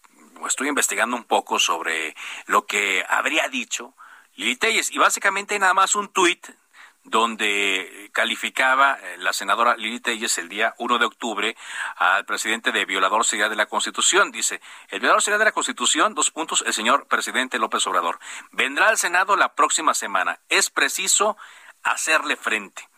[0.47, 2.15] estoy investigando un poco sobre
[2.47, 3.93] lo que habría dicho
[4.35, 4.91] Lili Telles.
[4.91, 6.47] Y básicamente nada más un tuit
[7.05, 11.55] donde calificaba eh, la senadora Lili Telles el día 1 de octubre
[11.95, 14.31] al presidente de violador serial de la Constitución.
[14.31, 18.19] Dice, el violador serial de la Constitución, dos puntos, el señor presidente López Obrador.
[18.51, 20.39] Vendrá al Senado la próxima semana.
[20.49, 21.37] Es preciso
[21.83, 22.89] hacerle frente.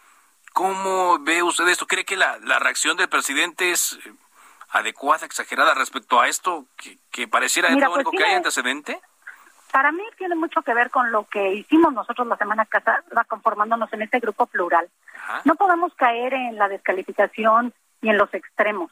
[0.54, 1.86] ¿Cómo ve usted esto?
[1.86, 4.14] ¿Cree que la, reacción del presidente es eh,
[4.70, 6.66] adecuada, exagerada respecto a esto?
[7.12, 9.00] ¿Que, pareciera lo único pues que hay antecedente?
[9.78, 13.94] Para mí tiene mucho que ver con lo que hicimos nosotros la semana pasada conformándonos
[13.94, 14.90] en este grupo plural.
[15.46, 18.92] No podemos caer en la descalificación y en los extremos.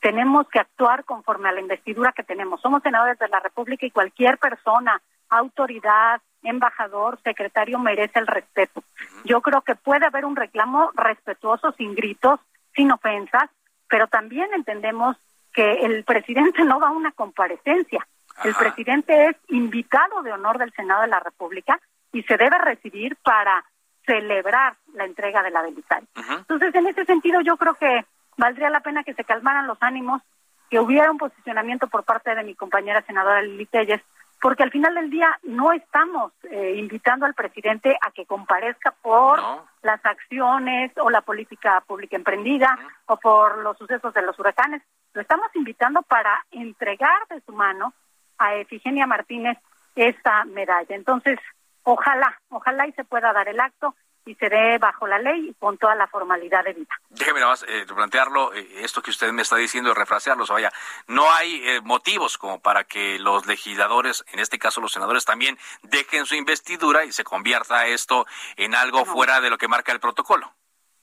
[0.00, 2.62] Tenemos que actuar conforme a la investidura que tenemos.
[2.62, 8.82] Somos senadores de la República y cualquier persona, autoridad, embajador, secretario merece el respeto.
[9.26, 12.40] Yo creo que puede haber un reclamo respetuoso, sin gritos,
[12.74, 13.50] sin ofensas,
[13.86, 15.18] pero también entendemos
[15.52, 18.06] que el presidente no va a una comparecencia.
[18.44, 21.78] El presidente es invitado de honor del Senado de la República
[22.12, 23.64] y se debe recibir para
[24.04, 26.08] celebrar la entrega de la Belisario.
[26.14, 28.04] Entonces, en ese sentido, yo creo que
[28.36, 30.22] valdría la pena que se calmaran los ánimos,
[30.70, 34.00] que hubiera un posicionamiento por parte de mi compañera senadora Lili Telles,
[34.40, 39.40] porque al final del día no estamos eh, invitando al presidente a que comparezca por
[39.82, 44.82] las acciones o la política pública emprendida o por los sucesos de los huracanes.
[45.14, 47.94] Lo estamos invitando para entregar de su mano
[48.42, 49.58] a Efigenia Martínez
[49.94, 50.94] esta medalla.
[50.94, 51.38] Entonces,
[51.82, 55.54] ojalá, ojalá y se pueda dar el acto y se dé bajo la ley y
[55.54, 56.94] con toda la formalidad de vida.
[57.08, 60.72] Déjeme nada más eh, plantearlo, eh, esto que usted me está diciendo refrasearlo, vaya,
[61.08, 65.58] no hay eh, motivos como para que los legisladores, en este caso los senadores, también
[65.82, 68.26] dejen su investidura y se convierta esto
[68.56, 70.52] en algo fuera de lo que marca el protocolo.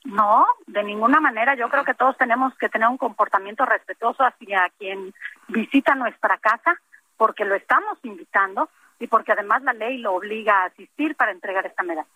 [0.06, 1.56] No, de ninguna manera.
[1.56, 5.14] Yo creo que todos tenemos que tener un comportamiento respetuoso hacia quien
[5.50, 6.80] visita nuestra casa
[7.20, 11.66] porque lo estamos invitando y porque además la ley lo obliga a asistir para entregar
[11.66, 12.08] esta medalla.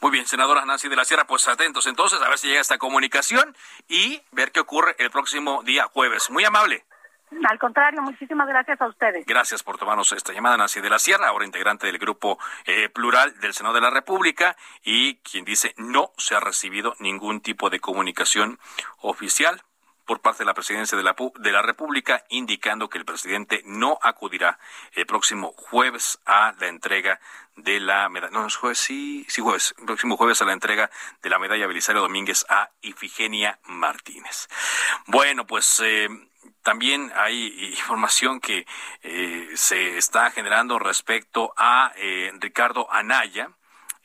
[0.00, 2.78] Muy bien, senadora Nancy de la Sierra, pues atentos entonces a ver si llega esta
[2.78, 3.56] comunicación
[3.88, 6.30] y ver qué ocurre el próximo día jueves.
[6.30, 6.84] Muy amable.
[7.44, 9.26] Al contrario, muchísimas gracias a ustedes.
[9.26, 13.38] Gracias por tomarnos esta llamada, Nancy de la Sierra, ahora integrante del grupo eh, plural
[13.40, 17.80] del Senado de la República y quien dice no se ha recibido ningún tipo de
[17.80, 18.60] comunicación
[18.98, 19.60] oficial
[20.06, 23.98] por parte de la presidencia de la, de la República, indicando que el presidente no
[24.00, 24.58] acudirá
[24.92, 27.20] el próximo jueves a la entrega
[27.56, 30.90] de la medalla, no, es jueves, sí, sí, jueves, el próximo jueves a la entrega
[31.22, 34.48] de la medalla Belisario Domínguez a Ifigenia Martínez.
[35.06, 36.08] Bueno, pues eh,
[36.62, 38.66] también hay información que
[39.02, 43.50] eh, se está generando respecto a eh, Ricardo Anaya,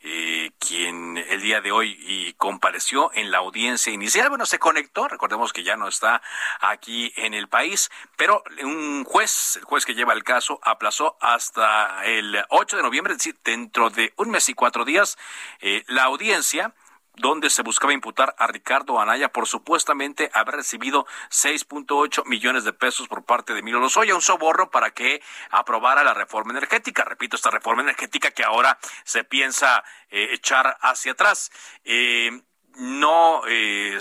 [0.03, 4.29] eh, quien el día de hoy y compareció en la audiencia inicial.
[4.29, 6.21] Bueno, se conectó, recordemos que ya no está
[6.59, 12.05] aquí en el país, pero un juez, el juez que lleva el caso, aplazó hasta
[12.05, 15.17] el 8 de noviembre, es decir, dentro de un mes y cuatro días,
[15.59, 16.73] eh, la audiencia
[17.15, 23.07] donde se buscaba imputar a Ricardo Anaya por supuestamente haber recibido 6.8 millones de pesos
[23.07, 27.03] por parte de Emilio Lozoya, un soborno para que aprobara la reforma energética.
[27.03, 31.51] Repito, esta reforma energética que ahora se piensa eh, echar hacia atrás.
[31.83, 32.41] Eh,
[32.75, 33.99] no eh,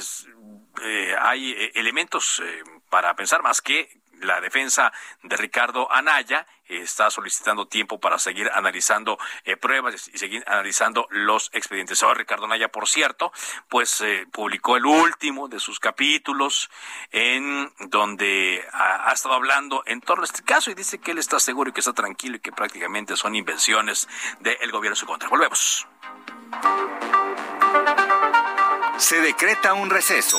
[1.20, 2.40] hay elementos
[2.88, 6.46] para pensar más que la defensa de Ricardo Anaya
[6.78, 12.02] está solicitando tiempo para seguir analizando eh, pruebas y seguir analizando los expedientes.
[12.02, 13.32] Ahora Ricardo Anaya, por cierto,
[13.68, 16.70] pues eh, publicó el último de sus capítulos
[17.10, 21.40] en donde ha, estado hablando en torno a este caso y dice que él está
[21.40, 24.08] seguro y que está tranquilo y que prácticamente son invenciones
[24.40, 25.28] del gobierno en su contra.
[25.28, 25.86] Volvemos.
[28.98, 30.38] Se decreta un receso.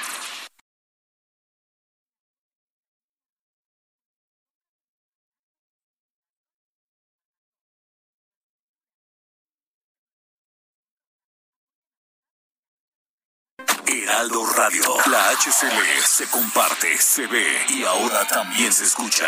[14.61, 19.25] La HCL se comparte, se ve y ahora también se escucha.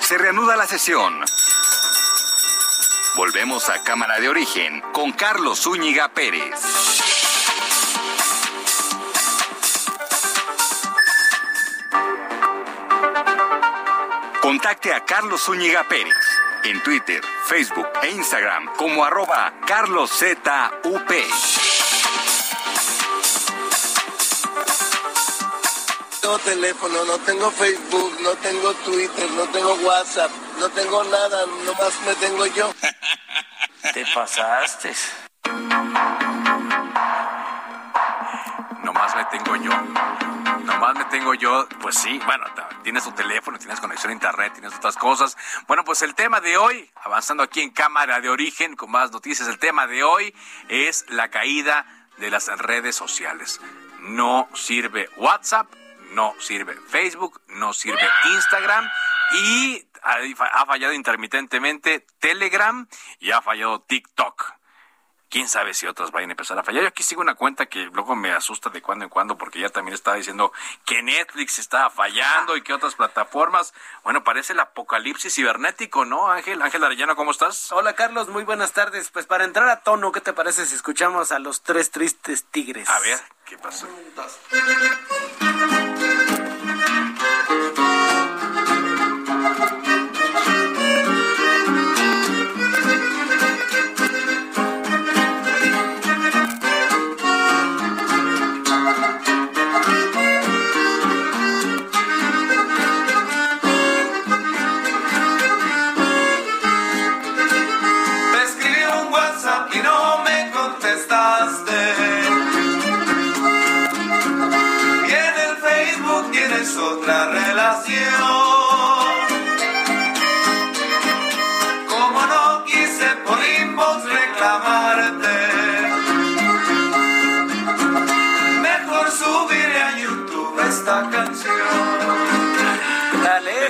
[0.00, 1.24] Se reanuda la sesión.
[3.14, 6.60] Volvemos a Cámara de Origen con Carlos Zúñiga Pérez.
[14.40, 16.16] Contacte a Carlos Zúñiga Pérez
[16.64, 20.48] en Twitter, Facebook e Instagram como arroba carloszup.
[26.22, 30.30] Tengo teléfono, no tengo Facebook, no tengo Twitter, no tengo WhatsApp,
[30.60, 32.72] no tengo nada, nomás me tengo yo.
[33.92, 34.94] Te pasaste.
[38.84, 39.72] Nomás me tengo yo.
[40.64, 42.44] Nomás me tengo yo, pues sí, bueno,
[42.84, 45.36] tienes tu teléfono, tienes conexión a internet, tienes otras cosas.
[45.66, 49.48] Bueno, pues el tema de hoy, avanzando aquí en cámara de origen con más noticias,
[49.48, 50.32] el tema de hoy
[50.68, 51.84] es la caída
[52.18, 53.60] de las redes sociales.
[53.98, 55.66] No sirve WhatsApp,
[56.12, 58.88] no sirve Facebook, no sirve Instagram
[59.32, 62.86] y ha fallado intermitentemente Telegram
[63.20, 64.61] y ha fallado TikTok
[65.32, 66.82] quién sabe si otras vayan a empezar a fallar.
[66.82, 69.70] Yo aquí sigo una cuenta que luego me asusta de cuando en cuando porque ya
[69.70, 70.52] también estaba diciendo
[70.84, 73.72] que Netflix estaba fallando y que otras plataformas.
[74.04, 76.60] Bueno, parece el apocalipsis cibernético, ¿no, Ángel?
[76.60, 77.72] Ángel Arellano, ¿cómo estás?
[77.72, 79.10] Hola, Carlos, muy buenas tardes.
[79.10, 82.90] Pues para entrar a tono, ¿qué te parece si escuchamos a los tres tristes tigres?
[82.90, 83.88] A ver, ¿qué pasó?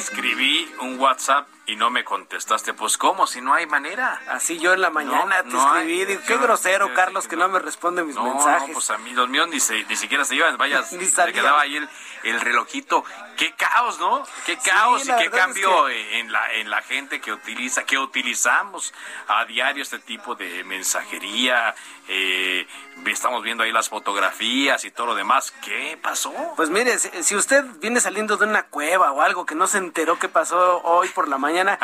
[0.03, 2.75] Escribí un WhatsApp y no me contestaste.
[2.75, 3.27] Pues, ¿cómo?
[3.27, 4.21] Si no hay manera.
[4.29, 6.19] Así yo en la mañana te escribí.
[6.27, 8.69] qué grosero, Carlos, que no me responde mis mensajes.
[8.69, 10.57] No, pues a mí los míos ni, ni siquiera se iban.
[10.59, 10.99] Vaya, se
[11.33, 11.89] quedaba ahí el,
[12.25, 13.05] el, relojito.
[13.37, 14.25] Qué caos, ¿no?
[14.45, 18.93] Qué caos y qué cambio en, la, en la gente que utiliza, que utilizamos
[19.29, 21.75] a diario este tipo de mensajería.
[22.09, 22.67] Eh,
[23.07, 25.53] estamos viendo ahí las fotografías y todo lo demás.
[25.65, 26.33] ¿Qué pasó?
[26.57, 29.79] Pues mire, si, si usted viene saliendo de una cueva o algo que no se
[29.79, 31.79] enteró qué pasó hoy por la mañana, mañana,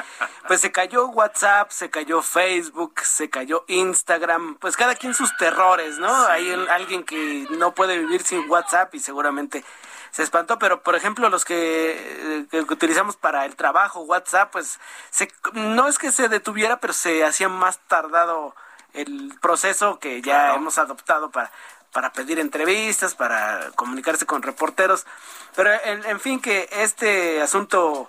[0.46, 5.98] pues se cayó WhatsApp, se cayó Facebook, se cayó Instagram, pues cada quien sus terrores,
[5.98, 6.11] ¿no?
[6.26, 9.62] Hay alguien que no puede vivir sin WhatsApp y seguramente
[10.11, 15.31] se espantó, pero por ejemplo los que, que, utilizamos para el trabajo, WhatsApp, pues se,
[15.52, 18.54] no es que se detuviera, pero se hacía más tardado
[18.94, 21.52] el proceso que ya hemos adoptado para,
[21.92, 25.07] para pedir entrevistas, para comunicarse con reporteros.
[25.54, 28.09] Pero en, en, fin, que este asunto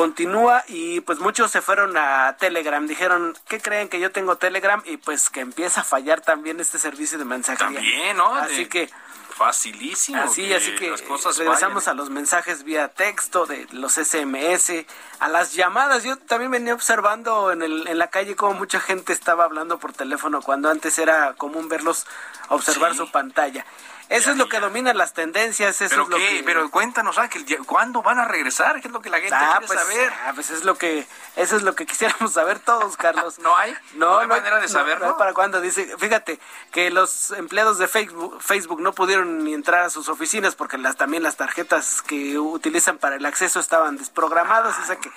[0.00, 2.86] continúa y pues muchos se fueron a Telegram.
[2.86, 4.82] Dijeron, ¿qué creen que yo tengo Telegram?
[4.86, 7.80] Y pues que empieza a fallar también este servicio de mensajería.
[7.80, 8.34] También, ¿no?
[8.34, 8.88] Así que
[9.36, 10.22] facilísimo.
[10.22, 14.86] Así, así que las cosas regresamos a los mensajes vía texto, de los SMS,
[15.18, 16.02] a las llamadas.
[16.02, 19.92] Yo también venía observando en, el, en la calle cómo mucha gente estaba hablando por
[19.92, 22.06] teléfono cuando antes era común verlos
[22.48, 23.66] observar su pantalla.
[24.10, 25.80] Eso es lo que domina las tendencias.
[25.80, 26.38] Eso ¿Pero es lo qué?
[26.38, 26.42] Que...
[26.42, 28.80] Pero cuéntanos, Ángel, ¿cuándo van a regresar?
[28.80, 30.12] ¿Qué es lo que la gente ah, quiere pues, saber?
[30.26, 33.38] Ah, pues es lo que, eso es lo que quisiéramos saber todos, Carlos.
[33.42, 33.72] ¿No hay?
[33.94, 35.06] No, ¿No hay manera de saberlo?
[35.06, 35.60] No, ¿Para cuándo?
[35.60, 36.40] Dice, fíjate
[36.72, 40.96] que los empleados de Facebook, Facebook no pudieron ni entrar a sus oficinas porque las
[40.96, 44.76] también las tarjetas que utilizan para el acceso estaban desprogramadas.
[44.76, 45.08] O sea que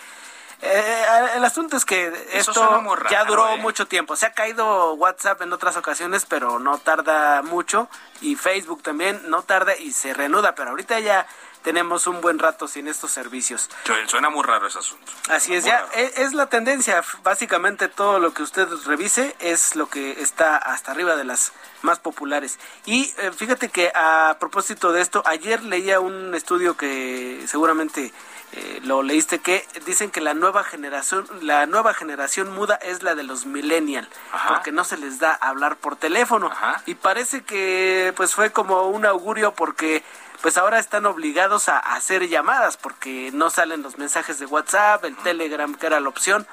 [0.64, 3.58] eh, el asunto es que esto raro, ya duró eh.
[3.58, 4.16] mucho tiempo.
[4.16, 7.90] Se ha caído WhatsApp en otras ocasiones, pero no tarda mucho.
[8.22, 10.56] Y Facebook también no tarda y se reanuda.
[10.56, 11.28] Pero ahorita ya
[11.64, 13.70] tenemos un buen rato sin estos servicios.
[14.08, 15.12] Suena muy raro ese asunto.
[15.30, 15.92] Así es, Muy ya raro.
[15.96, 17.04] es, es la tendencia.
[17.24, 22.00] Básicamente todo lo que usted revise es lo que está hasta arriba de las más
[22.00, 22.60] populares.
[22.86, 28.14] Y eh, fíjate que a propósito de esto, ayer leía un estudio que seguramente
[28.56, 33.16] eh, lo leíste que dicen que la nueva generación la nueva generación muda es la
[33.16, 34.08] de los millennial
[34.48, 36.52] porque no se les da hablar por teléfono.
[36.86, 40.04] Y parece que pues fue como un augurio porque
[40.42, 45.04] pues ahora están obligados a, a hacer llamadas porque no salen los mensajes de WhatsApp,
[45.06, 46.46] el Telegram que era la opción.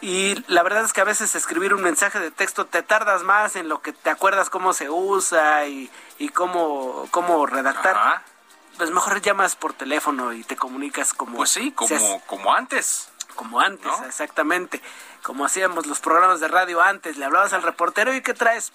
[0.00, 3.56] Y la verdad es que a veces escribir un mensaje de texto te tardas más
[3.56, 8.22] en lo que te acuerdas cómo se usa y, y cómo, cómo redactar.
[8.76, 11.36] Pues mejor llamas por teléfono y te comunicas como...
[11.38, 13.08] Pues sí, como, seas- como antes.
[13.34, 14.82] como antes, exactamente.
[15.22, 18.72] Como hacíamos los programas de radio antes, le hablabas al reportero y ¿qué traes?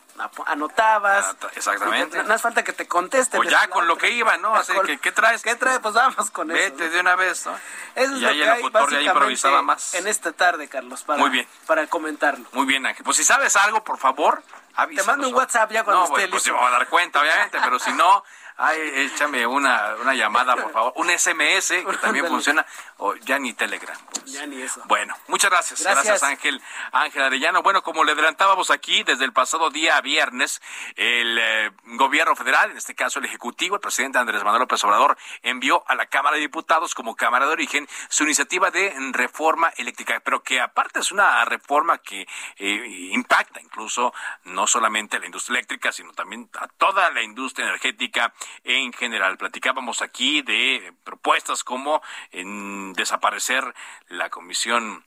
[0.47, 1.25] Anotabas.
[1.25, 2.17] Anota- exactamente.
[2.17, 3.37] No, no hace falta que te conteste.
[3.37, 4.53] O ya con lo que iba, ¿no?
[4.55, 5.41] Así que, ¿qué traes?
[5.43, 5.79] ¿Qué traes?
[5.79, 6.59] Pues vamos con eso.
[6.59, 7.53] Vete de una vez, ¿no?
[7.95, 9.93] Eso es y lo que el hay ya improvisaba más.
[9.93, 11.47] en esta tarde, Carlos, para, Muy bien.
[11.67, 12.45] para comentarlo.
[12.51, 13.03] Muy bien, Ángel.
[13.05, 14.43] Pues si sabes algo, por favor,
[14.75, 15.05] avísanos.
[15.05, 16.45] Te mando un WhatsApp ya cuando no, esté pues, pues listo.
[16.47, 18.23] se me va a dar cuenta, obviamente, pero si no,
[18.61, 20.93] ay, échame una, una llamada, por favor.
[20.95, 22.65] Un SMS, que también funciona,
[22.97, 23.97] o ya ni Telegram.
[24.09, 24.31] pues.
[24.31, 24.81] Ya ni eso.
[24.85, 25.81] Bueno, muchas gracias.
[25.81, 26.05] Gracias.
[26.05, 26.61] Gracias, Ángel.
[26.91, 27.63] Ángel Arellano.
[27.63, 30.61] Bueno, como le adelantábamos aquí, desde el pasado día viernes,
[30.95, 35.17] el eh, gobierno federal, en este caso el Ejecutivo, el presidente Andrés Manuel López Obrador,
[35.41, 40.21] envió a la Cámara de Diputados como Cámara de Origen su iniciativa de reforma eléctrica,
[40.23, 45.55] pero que aparte es una reforma que eh, impacta incluso no solamente a la industria
[45.57, 48.33] eléctrica, sino también a toda la industria energética
[48.63, 49.37] en general.
[49.37, 53.73] Platicábamos aquí de propuestas como en desaparecer
[54.09, 55.03] la Comisión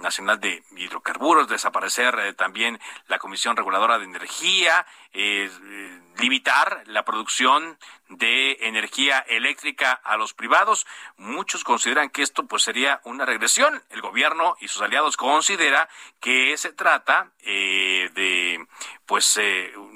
[0.00, 7.04] Nacional de Hidrocarburos, desaparecer eh, también la Comisión Reguladora de Energía, eh, eh, limitar la
[7.04, 10.86] producción de energía eléctrica a los privados.
[11.16, 13.82] Muchos consideran que esto pues sería una regresión.
[13.90, 15.88] El gobierno y sus aliados considera
[16.20, 18.66] que se trata de
[19.06, 19.38] pues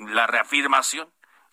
[0.09, 1.09] la reafirmación,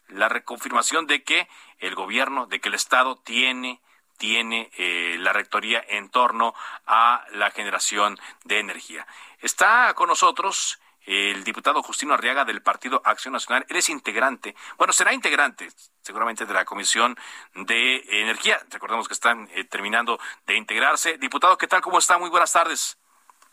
[0.10, 1.48] la reconfirmación de que
[1.80, 3.82] el gobierno, de que el Estado tiene
[4.18, 6.54] tiene eh, la rectoría en torno
[6.86, 9.08] a la generación de energía.
[9.40, 13.66] Está con nosotros el diputado Justino Arriaga del Partido Acción Nacional.
[13.70, 15.70] Él es integrante, bueno, será integrante
[16.02, 17.16] seguramente de la Comisión
[17.56, 18.60] de Energía.
[18.70, 21.18] Recordemos que están eh, terminando de integrarse.
[21.18, 21.82] Diputado, ¿qué tal?
[21.82, 22.18] ¿Cómo está?
[22.18, 23.00] Muy buenas tardes.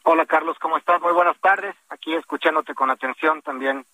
[0.03, 1.01] Hola Carlos, ¿cómo estás?
[1.01, 1.75] Muy buenas tardes.
[1.89, 3.87] Aquí escuchándote con atención también,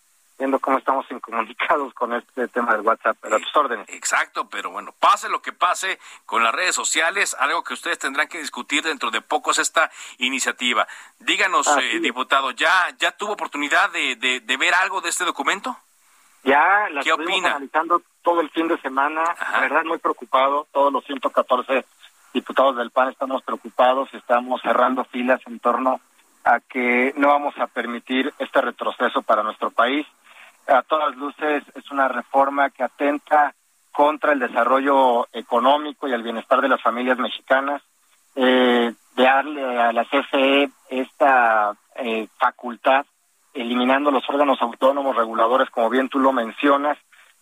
[0.43, 3.89] viendo cómo estamos incomunicados con este tema del WhatsApp, pero a tus órdenes.
[3.91, 8.27] Exacto, pero bueno, pase lo que pase con las redes sociales, algo que ustedes tendrán
[8.27, 10.89] que discutir dentro de poco es esta iniciativa.
[11.21, 15.79] Díganos, eh, diputado, ¿ya, ¿ya tuvo oportunidad de, de, de ver algo de este documento?
[16.43, 17.51] Ya la ¿Qué opina?
[17.51, 21.85] analizando todo el fin de semana, la verdad muy preocupado, todos los 114
[22.35, 26.01] diputados del PAN estamos preocupados, estamos cerrando filas en torno
[26.43, 30.05] a que no vamos a permitir este retroceso para nuestro país.
[30.67, 33.55] A todas luces es una reforma que atenta
[33.91, 37.83] contra el desarrollo económico y el bienestar de las familias mexicanas,
[38.35, 43.05] eh, de darle a la CFE esta eh, facultad,
[43.53, 46.97] eliminando los órganos autónomos reguladores, como bien tú lo mencionas,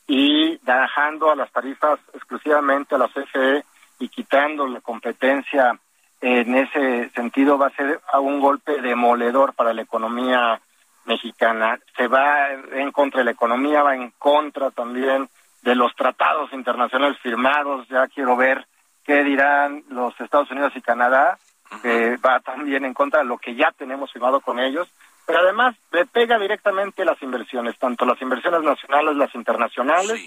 [0.09, 3.64] y dejando a las tarifas exclusivamente a la CFE
[4.00, 5.78] y quitando la competencia
[6.20, 10.61] en ese sentido va a ser un golpe demoledor para la economía
[11.04, 11.78] mexicana.
[11.96, 15.29] Se va en contra de la economía, va en contra también
[15.62, 17.87] de los tratados internacionales firmados.
[17.88, 18.66] Ya quiero ver
[19.04, 21.38] qué dirán los Estados Unidos y Canadá,
[21.83, 24.88] que va también en contra de lo que ya tenemos firmado con ellos.
[25.27, 30.20] Pero además le pega directamente las inversiones, tanto las inversiones nacionales, las internacionales,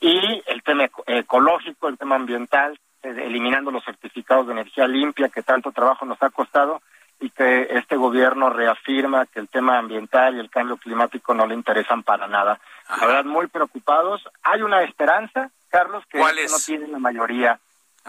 [0.00, 5.42] y el tema ecológico, el tema ambiental, eh, eliminando los certificados de energía limpia que
[5.42, 6.82] tanto trabajo nos ha costado
[7.22, 11.54] y que este gobierno reafirma que el tema ambiental y el cambio climático no le
[11.54, 12.58] interesan para nada.
[12.88, 14.28] La verdad, muy preocupados.
[14.42, 17.60] Hay una esperanza, Carlos, que no tiene la mayoría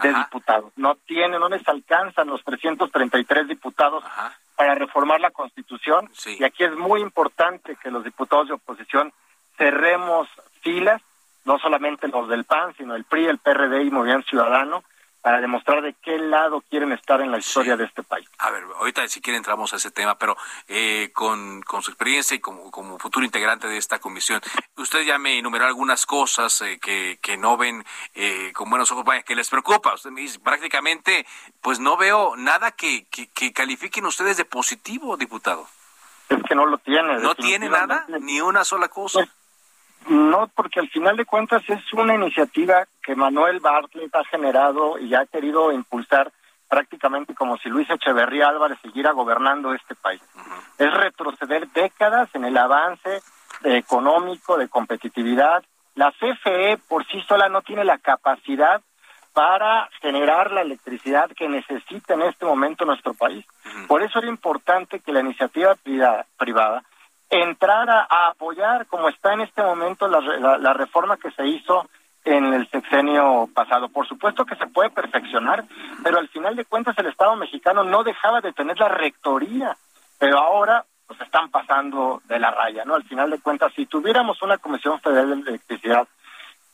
[0.02, 0.72] de diputados.
[0.74, 4.02] No tiene, no les alcanzan los 333 diputados
[4.56, 6.10] para reformar la Constitución.
[6.26, 9.12] Y aquí es muy importante que los diputados de oposición
[9.56, 10.28] cerremos
[10.60, 11.00] filas,
[11.44, 14.82] no solamente los del PAN, sino el PRI, el PRD y Movimiento Ciudadano,
[15.24, 18.28] para demostrar de qué lado quieren estar en la historia de este país.
[18.40, 20.36] A ver, ahorita si quiere entramos a ese tema, pero
[20.68, 24.42] eh, con, con, su experiencia y como, como futuro integrante de esta comisión,
[24.76, 29.02] usted ya me enumeró algunas cosas eh, que, que no ven eh, con buenos ojos,
[29.06, 29.94] vaya, que les preocupa.
[29.94, 31.24] Usted me dice, prácticamente,
[31.62, 35.66] pues no veo nada que, que, califiquen ustedes de positivo, diputado.
[36.28, 37.20] Es que no lo tiene.
[37.20, 38.04] ¿No tiene nada?
[38.20, 39.20] ¿Ni una sola cosa?
[39.20, 39.30] Pues,
[40.08, 45.14] no, porque al final de cuentas es una iniciativa que Manuel Bartlett ha generado y
[45.14, 46.32] ha querido impulsar
[46.68, 50.20] prácticamente como si Luis Echeverría Álvarez siguiera gobernando este país.
[50.78, 53.22] Es retroceder décadas en el avance
[53.62, 55.64] económico, de competitividad.
[55.94, 58.82] La CFE por sí sola no tiene la capacidad
[59.32, 63.44] para generar la electricidad que necesita en este momento nuestro país.
[63.88, 65.76] Por eso era importante que la iniciativa
[66.36, 66.84] privada
[67.42, 71.88] entrar a, apoyar, como está en este momento, la, reforma que se hizo
[72.24, 73.88] en el sexenio pasado.
[73.88, 75.64] Por supuesto que se puede perfeccionar,
[76.02, 79.76] pero al final de cuentas el Estado mexicano no dejaba de tener la rectoría,
[80.18, 82.94] pero ahora pues están pasando de la raya, ¿no?
[82.94, 86.08] Al final de cuentas, si tuviéramos una Comisión Federal de Electricidad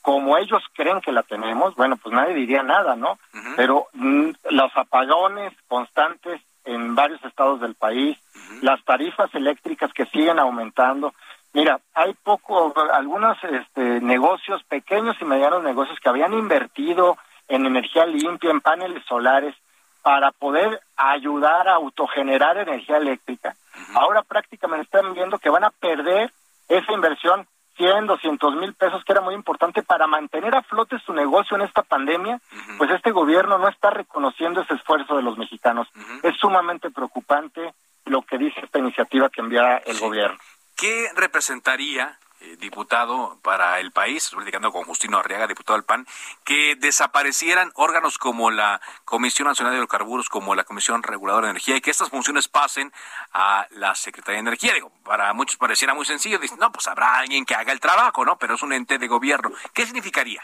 [0.02, 3.18] como ellos creen que la tenemos, bueno, pues nadie diría nada, ¿no?
[3.56, 8.18] Pero mm, los apagones constantes en varios estados del país,
[8.62, 11.14] las tarifas eléctricas que siguen aumentando.
[11.52, 17.16] Mira, hay poco, algunos este, negocios, pequeños y medianos negocios que habían invertido
[17.48, 19.54] en energía limpia, en paneles solares,
[20.02, 23.54] para poder ayudar a autogenerar energía eléctrica.
[23.94, 26.32] Ahora prácticamente están viendo que van a perder
[26.68, 27.46] esa inversión
[27.76, 31.62] 100, 200 mil pesos, que era muy importante para mantener a flote su negocio en
[31.62, 32.40] esta pandemia,
[32.78, 35.88] pues este gobierno no está reconociendo ese esfuerzo de los mexicanos.
[36.22, 40.38] Es sumamente preocupante lo que dice esta iniciativa que envía el gobierno.
[40.76, 46.06] ¿Qué representaría eh, diputado para el país, platicando con Justino Arriaga, diputado del PAN,
[46.44, 51.76] que desaparecieran órganos como la Comisión Nacional de Hidrocarburos, como la Comisión Reguladora de Energía,
[51.76, 52.92] y que estas funciones pasen
[53.32, 54.72] a la Secretaría de Energía.
[54.72, 58.24] Digo, para muchos pareciera muy sencillo, dicen, no, pues habrá alguien que haga el trabajo,
[58.24, 58.38] ¿no?
[58.38, 59.52] Pero es un ente de gobierno.
[59.74, 60.42] ¿Qué significaría?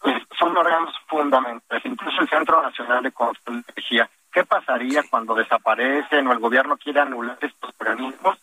[0.00, 4.08] Pues son órganos fundamentales, incluso el Centro Nacional de Control de Energía.
[4.32, 8.38] ¿Qué pasaría cuando desaparecen o el gobierno quiere anular estos organismos?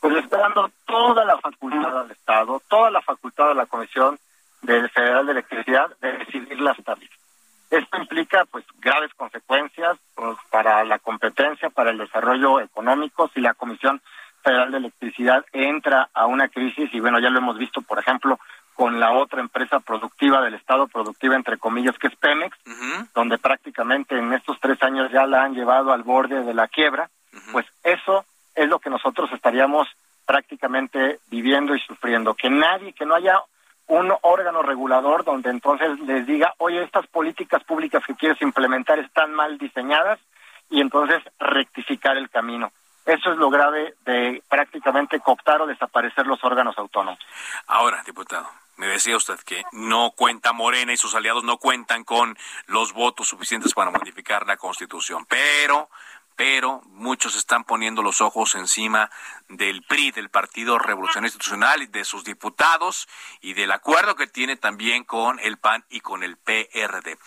[0.00, 4.18] Pues le está dando toda la facultad al Estado, toda la facultad a la Comisión
[4.62, 7.18] Federal de Electricidad de decidir las tarifas.
[7.70, 13.54] Esto implica pues graves consecuencias pues, para la competencia, para el desarrollo económico, si la
[13.54, 14.00] Comisión
[14.42, 18.38] Federal de Electricidad entra a una crisis, y bueno, ya lo hemos visto, por ejemplo,
[18.74, 22.56] con la otra empresa productiva del Estado, productiva entre comillas, que es Pemex,
[23.12, 27.10] donde prácticamente en estos tres años ya la han llevado al borde de la quiebra,
[27.52, 28.24] pues eso
[28.58, 29.88] es lo que nosotros estaríamos
[30.26, 32.34] prácticamente viviendo y sufriendo.
[32.34, 33.40] Que nadie, que no haya
[33.86, 39.32] un órgano regulador donde entonces les diga, oye, estas políticas públicas que quieres implementar están
[39.32, 40.18] mal diseñadas
[40.70, 42.70] y entonces rectificar el camino.
[43.06, 47.18] Eso es lo grave de prácticamente cooptar o desaparecer los órganos autónomos.
[47.68, 52.36] Ahora, diputado, me decía usted que no cuenta Morena y sus aliados no cuentan con
[52.66, 55.88] los votos suficientes para modificar la Constitución, pero
[56.38, 59.10] pero muchos están poniendo los ojos encima
[59.48, 63.08] del PRI, del Partido Revolución Institucional, y de sus diputados
[63.40, 67.18] y del acuerdo que tiene también con el PAN y con el PRD.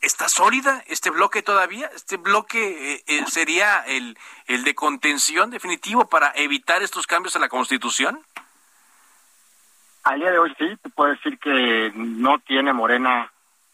[0.00, 1.90] ¿Está sólida este bloque todavía?
[1.94, 7.42] ¿Este bloque eh, eh, sería el, el de contención definitivo para evitar estos cambios en
[7.42, 8.22] la Constitución?
[10.04, 13.30] Al día de hoy sí, te puedo decir que no tiene Morena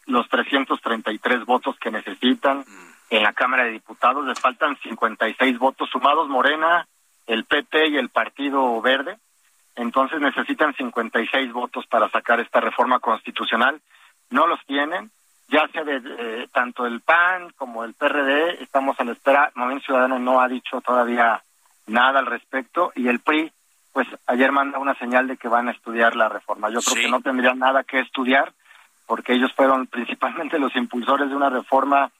[0.07, 2.65] los 333 votos que necesitan.
[2.67, 4.25] Mm en la Cámara de Diputados.
[4.25, 6.87] Les faltan 56 votos sumados Morena,
[7.27, 9.17] el PT y el Partido Verde.
[9.75, 13.81] Entonces necesitan 56 votos para sacar esta reforma constitucional.
[14.29, 15.11] No los tienen.
[15.47, 19.51] ya sea de, tanto el PAN como el PRD, estamos a la espera.
[19.55, 21.41] Movimiento Ciudadano no ha dicho todavía
[21.85, 23.51] nada al respecto y el PRI,
[23.91, 26.69] pues ayer manda una señal de que van a estudiar la reforma.
[26.69, 28.53] Yo creo que no tendrían nada que estudiar
[29.05, 32.11] porque ellos fueron principalmente los impulsores de una reforma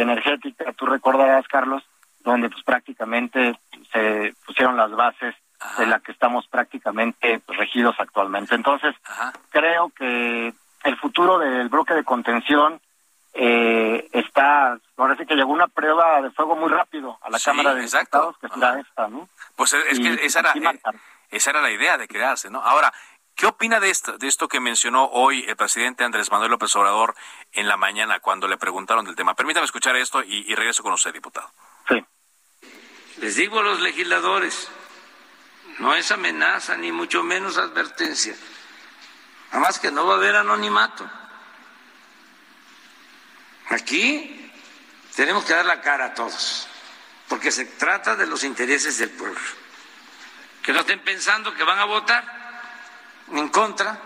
[0.00, 0.72] energética.
[0.72, 1.82] Tú recordarás, Carlos,
[2.20, 3.58] donde pues prácticamente
[3.92, 5.34] se pusieron las bases
[5.78, 8.54] de la que estamos prácticamente regidos actualmente.
[8.54, 8.94] Entonces,
[9.50, 10.52] creo que
[10.84, 12.80] el futuro del bloque de contención
[13.32, 17.82] eh, está, parece que llegó una prueba de fuego muy rápido a la Cámara de
[17.82, 19.28] Diputados, que será esta, ¿no?
[19.56, 20.80] Pues es que esa era, eh,
[21.30, 22.60] esa era la idea de crearse, ¿no?
[22.60, 22.92] Ahora,
[23.36, 27.14] ¿qué opina de esto, de esto que mencionó hoy el presidente Andrés Manuel López Obrador
[27.52, 29.34] en la mañana cuando le preguntaron del tema?
[29.34, 31.52] Permítame escuchar esto y, y regreso con usted, diputado.
[31.88, 32.04] Sí.
[33.18, 34.68] Les digo a los legisladores,
[35.78, 38.34] no es amenaza ni mucho menos advertencia.
[39.48, 41.08] Nada más que no va a haber anonimato.
[43.68, 44.52] Aquí
[45.14, 46.68] tenemos que dar la cara a todos,
[47.28, 49.40] porque se trata de los intereses del pueblo.
[50.62, 52.35] Que no estén pensando que van a votar
[53.32, 53.98] en contra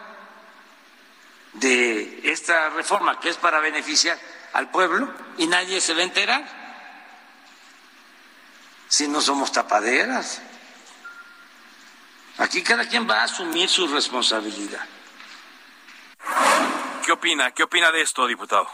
[1.54, 4.18] de esta reforma que es para beneficiar
[4.52, 6.44] al pueblo y nadie se va a enterar
[8.88, 10.42] si no somos tapaderas.
[12.38, 14.84] Aquí cada quien va a asumir su responsabilidad.
[17.04, 17.50] ¿Qué opina?
[17.52, 18.66] ¿Qué opina de esto, diputado?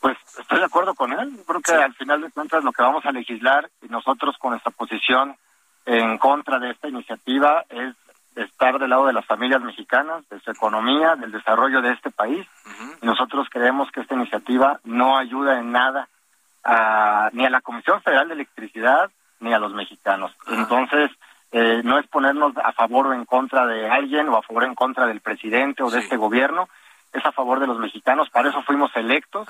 [0.00, 1.42] Pues estoy de acuerdo con él.
[1.46, 4.70] Creo que al final de cuentas lo que vamos a legislar y nosotros con nuestra
[4.72, 5.36] posición
[5.86, 7.94] en contra de esta iniciativa es
[8.36, 12.46] estar del lado de las familias mexicanas, de su economía, del desarrollo de este país.
[13.02, 16.08] y nosotros creemos que esta iniciativa no ayuda en nada
[17.32, 19.10] ni a la Comisión Federal de Electricidad
[19.40, 20.32] ni a los mexicanos.
[20.48, 21.10] Entonces,
[21.52, 24.66] eh, no es ponernos a favor o en contra de alguien o a favor o
[24.66, 26.68] en contra del presidente o de este gobierno,
[27.12, 29.48] es a favor de los mexicanos, para eso fuimos electos,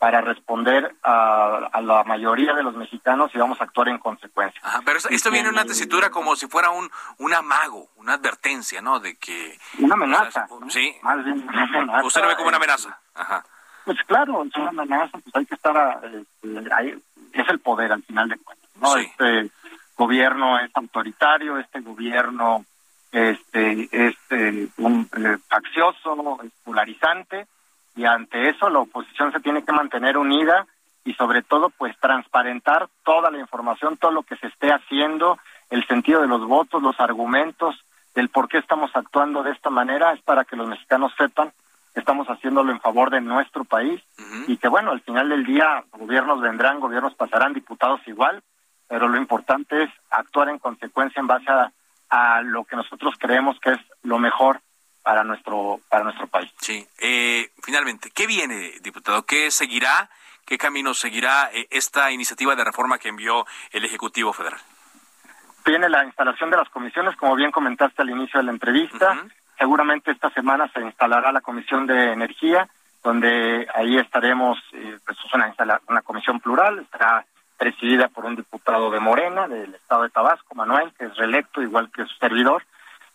[0.00, 4.58] para responder a, la mayoría de los mexicanos y vamos a actuar en consecuencia.
[4.82, 8.98] pero esto, viene en una tesitura como si fuera un, un amago, una advertencia, ¿no?
[8.98, 9.58] De que...
[9.78, 10.48] Una amenaza.
[10.70, 10.96] Sí.
[11.02, 12.06] Más bien una amenaza.
[12.06, 12.98] ¿Usted lo ve como una amenaza?
[13.14, 13.44] Ajá.
[13.84, 16.98] Pues claro, es una amenaza, pues hay que estar, este, ahí,
[17.34, 18.96] es el poder al final de cuentas, ¿no?
[18.96, 19.50] Este
[19.98, 22.64] gobierno es autoritario, este gobierno
[23.12, 27.46] este es eh, un eh, faccioso, es polarizante,
[28.00, 30.66] y ante eso la oposición se tiene que mantener unida
[31.04, 35.38] y sobre todo pues transparentar toda la información, todo lo que se esté haciendo,
[35.68, 37.76] el sentido de los votos, los argumentos
[38.14, 41.52] del por qué estamos actuando de esta manera, es para que los mexicanos sepan
[41.94, 44.00] estamos haciéndolo en favor de nuestro país
[44.46, 48.42] y que bueno, al final del día gobiernos vendrán, gobiernos pasarán, diputados igual,
[48.88, 51.70] pero lo importante es actuar en consecuencia en base a,
[52.44, 54.62] lo que nosotros creemos que es lo mejor
[55.02, 56.50] para nuestro para nuestro país.
[56.58, 56.86] Sí.
[56.98, 59.24] Eh, finalmente, ¿qué viene, diputado?
[59.24, 60.10] ¿Qué seguirá?
[60.44, 64.60] ¿Qué camino seguirá eh, esta iniciativa de reforma que envió el Ejecutivo Federal?
[65.64, 69.24] Viene la instalación de las comisiones, como bien comentaste al inicio de la entrevista.
[69.58, 72.66] Seguramente esta semana se instalará la Comisión de Energía,
[73.02, 75.54] donde ahí estaremos, eh, pues es una,
[75.88, 77.24] una comisión plural, estará
[77.58, 81.90] presidida por un diputado de Morena, del estado de Tabasco, Manuel, que es reelecto, igual
[81.92, 82.64] que su servidor,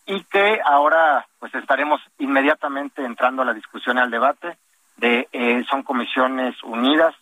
[0.06, 4.58] y que ahora pues estaremos inmediatamente entrando a la discusión y al debate
[4.98, 7.16] de eh, son comisiones unidas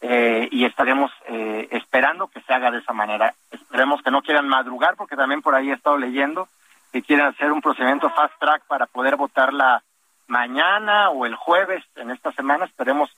[0.00, 3.34] eh, y estaremos eh, esperando que se haga de esa manera.
[3.50, 6.48] Esperemos que no quieran madrugar porque también por ahí he estado leyendo
[6.92, 9.82] que quieren hacer un procedimiento fast track para poder votarla
[10.26, 12.64] mañana o el jueves en esta semana.
[12.64, 13.10] Esperemos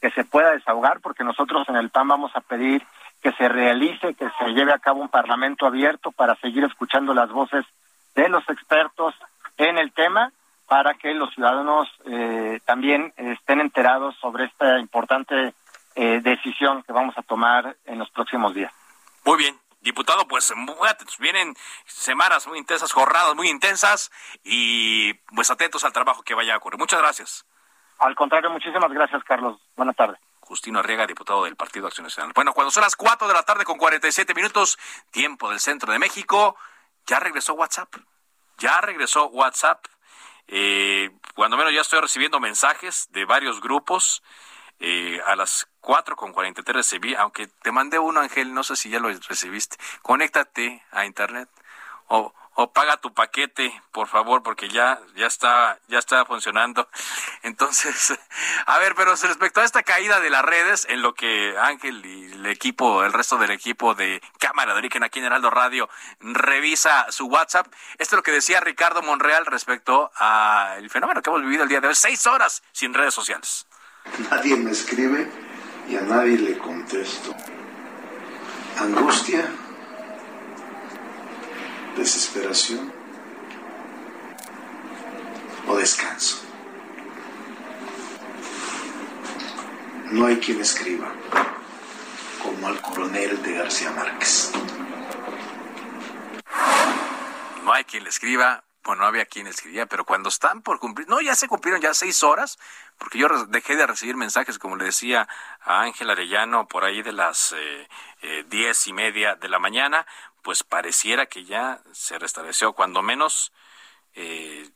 [0.00, 2.82] que se pueda desahogar porque nosotros en el PAN vamos a pedir
[3.22, 7.30] que se realice, que se lleve a cabo un parlamento abierto para seguir escuchando las
[7.30, 7.66] voces
[8.14, 9.14] de los expertos
[9.56, 10.32] en el tema
[10.66, 15.54] para que los ciudadanos eh, también estén enterados sobre esta importante
[15.96, 18.72] eh, decisión que vamos a tomar en los próximos días.
[19.24, 20.52] Muy bien, Diputado, pues
[21.18, 21.54] vienen
[21.86, 24.10] semanas muy intensas, jornadas muy intensas
[24.44, 26.78] y pues atentos al trabajo que vaya a ocurrir.
[26.78, 27.46] Muchas gracias.
[27.98, 29.58] Al contrario, muchísimas gracias, Carlos.
[29.76, 30.20] Buenas tardes.
[30.40, 32.32] Justino Arriaga, diputado del Partido Acción Nacional.
[32.34, 34.78] Bueno, cuando son las 4 de la tarde con 47 minutos,
[35.10, 36.56] tiempo del centro de México,
[37.10, 37.92] ya regresó WhatsApp.
[38.58, 39.84] Ya regresó WhatsApp.
[40.46, 44.22] Eh, cuando menos ya estoy recibiendo mensajes de varios grupos
[44.78, 48.90] eh, a las 4 con 43 recibí, aunque te mandé uno, Ángel, no sé si
[48.90, 49.76] ya lo recibiste.
[50.02, 51.48] Conéctate a internet
[52.06, 56.88] o, o paga tu paquete, por favor, porque ya, ya está, ya está funcionando.
[57.42, 58.18] Entonces,
[58.66, 62.32] a ver, pero respecto a esta caída de las redes, en lo que Ángel y
[62.32, 65.88] el equipo, el resto del equipo de Cámara de Origen aquí en Heraldo Radio
[66.20, 67.66] revisa su WhatsApp,
[67.98, 71.80] esto es lo que decía Ricardo Monreal respecto al fenómeno que hemos vivido el día
[71.80, 73.66] de hoy, seis horas sin redes sociales.
[74.30, 75.30] Nadie me escribe
[75.88, 77.34] y a nadie le contesto.
[78.78, 79.50] Angustia,
[82.00, 82.92] desesperación
[85.68, 86.42] o descanso.
[90.10, 91.12] No hay quien escriba
[92.42, 94.50] como al coronel de García Márquez.
[97.64, 101.08] No hay quien le escriba bueno, no había quien escribía, pero cuando están por cumplir,
[101.08, 102.58] no, ya se cumplieron ya seis horas,
[102.98, 105.28] porque yo dejé de recibir mensajes, como le decía
[105.60, 107.88] a Ángel Arellano, por ahí de las eh,
[108.22, 110.06] eh, diez y media de la mañana,
[110.42, 113.52] pues pareciera que ya se restableció, cuando menos,
[114.14, 114.68] eh,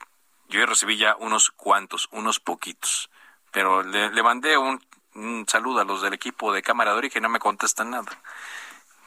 [0.49, 3.11] yo recibí ya unos cuantos, unos poquitos,
[3.51, 4.85] pero le, mandé un,
[5.15, 8.11] un, saludo a los del equipo de Cámara de Origen, no me contestan nada.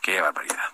[0.01, 0.71] Qué barbaridad.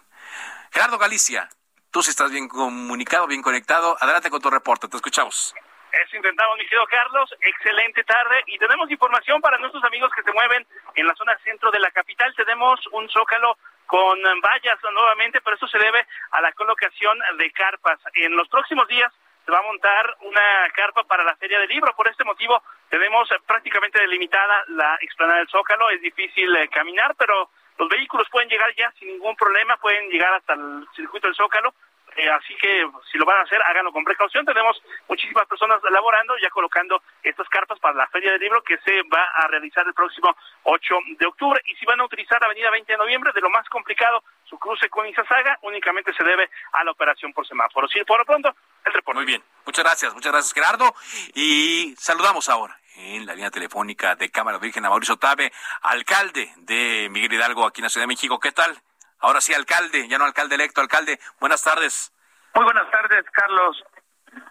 [0.72, 1.50] Gerardo Galicia,
[1.94, 3.96] Tú si estás bien comunicado, bien conectado.
[4.02, 5.54] Adelante con tu reporte, te escuchamos.
[5.92, 7.30] Eso intentamos, mi querido Carlos.
[7.40, 8.44] Excelente tarde.
[8.48, 10.66] Y tenemos información para nuestros amigos que se mueven
[10.96, 12.34] en la zona centro de la capital.
[12.36, 18.00] Tenemos un zócalo con vallas nuevamente, pero eso se debe a la colocación de carpas.
[18.14, 19.12] En los próximos días
[19.46, 21.94] se va a montar una carpa para la Feria del Libro.
[21.96, 25.90] Por este motivo tenemos prácticamente delimitada la explanada del Zócalo.
[25.90, 30.34] Es difícil eh, caminar, pero los vehículos pueden llegar ya sin ningún problema, pueden llegar
[30.34, 31.74] hasta el circuito del Zócalo.
[32.16, 34.46] Eh, así que si lo van a hacer, háganlo con precaución.
[34.46, 39.02] Tenemos muchísimas personas laborando, ya colocando estas carpas para la Feria del Libro que se
[39.04, 41.62] va a realizar el próximo 8 de octubre.
[41.66, 44.58] Y si van a utilizar la avenida 20 de noviembre, de lo más complicado, su
[44.60, 47.88] cruce con Izazaga, únicamente se debe a la operación por semáforo.
[47.88, 48.56] Sí, por lo pronto,
[48.86, 49.18] el reporte.
[49.18, 50.94] Muy bien, muchas gracias, muchas gracias Gerardo.
[51.34, 55.52] Y saludamos ahora en la línea telefónica de Cámara Virgen a Mauricio Tabe,
[55.82, 58.40] alcalde de Miguel Hidalgo aquí en la Ciudad de México.
[58.40, 58.78] ¿Qué tal?
[59.24, 61.18] Ahora sí, alcalde, ya no alcalde electo, alcalde.
[61.40, 62.12] Buenas tardes.
[62.56, 63.82] Muy buenas tardes, Carlos.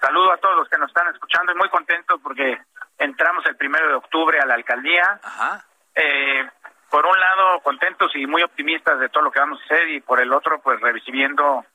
[0.01, 2.59] Saludo a todos los que nos están escuchando y muy contentos porque
[2.97, 5.21] entramos el primero de octubre a la alcaldía.
[5.23, 5.67] Ajá.
[5.95, 6.49] Eh,
[6.89, 10.01] por un lado, contentos y muy optimistas de todo lo que vamos a hacer y
[10.01, 11.67] por el otro, pues recibiendo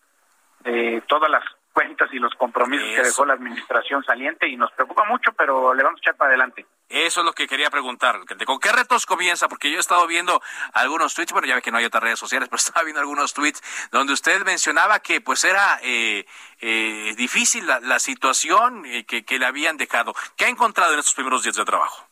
[0.63, 1.43] eh, todas las
[1.73, 5.83] cuentas y los compromisos que dejó la administración saliente y nos preocupa mucho, pero le
[5.83, 6.65] vamos a echar para adelante.
[6.89, 8.21] Eso es lo que quería preguntar.
[8.45, 9.47] ¿Con qué retos comienza?
[9.49, 10.41] Porque yo he estado viendo
[10.73, 13.33] algunos tweets, bueno, ya ve que no hay otras redes sociales, pero estaba viendo algunos
[13.33, 16.25] tweets donde usted mencionaba que pues era eh,
[16.61, 20.13] eh, difícil la, situación eh, que, que le habían dejado.
[20.37, 22.07] ¿Qué ha encontrado en estos primeros días de trabajo?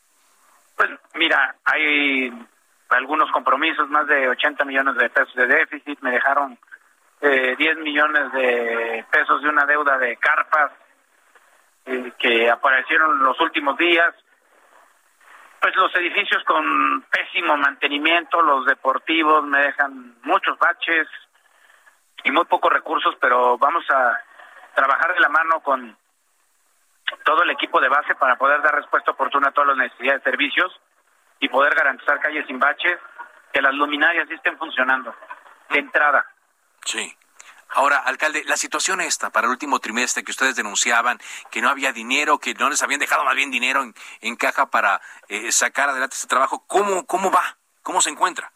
[0.75, 2.31] Pues mira, hay
[2.89, 6.57] algunos compromisos, más de 80 millones de pesos de déficit, me dejaron
[7.21, 10.71] eh, 10 millones de pesos de una deuda de carpas
[11.85, 14.13] eh, que aparecieron los últimos días.
[15.65, 21.07] Pues los edificios con pésimo mantenimiento, los deportivos me dejan muchos baches
[22.23, 24.21] y muy pocos recursos, pero vamos a
[24.75, 25.97] trabajar de la mano con
[27.23, 30.29] todo el equipo de base para poder dar respuesta oportuna a todas las necesidades de
[30.29, 30.71] servicios
[31.39, 32.99] y poder garantizar calles sin baches,
[33.51, 35.15] que las luminarias estén funcionando
[35.71, 36.27] de entrada.
[36.85, 37.11] Sí.
[37.69, 41.19] Ahora, alcalde, la situación esta para el último trimestre que ustedes denunciaban,
[41.51, 43.83] que no había dinero, que no les habían dejado más bien dinero
[44.21, 47.57] en, caja para eh, sacar adelante este trabajo, ¿cómo, ¿cómo va?
[47.81, 48.51] ¿Cómo se encuentra?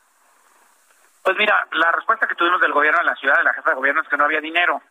[1.23, 3.75] Pues mira, la respuesta que tuvimos del gobierno en la ciudad, de la jefa de
[3.75, 4.81] gobierno, es que no había dinero.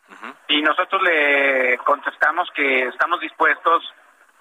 [0.46, 3.82] Y nosotros le contestamos que estamos dispuestos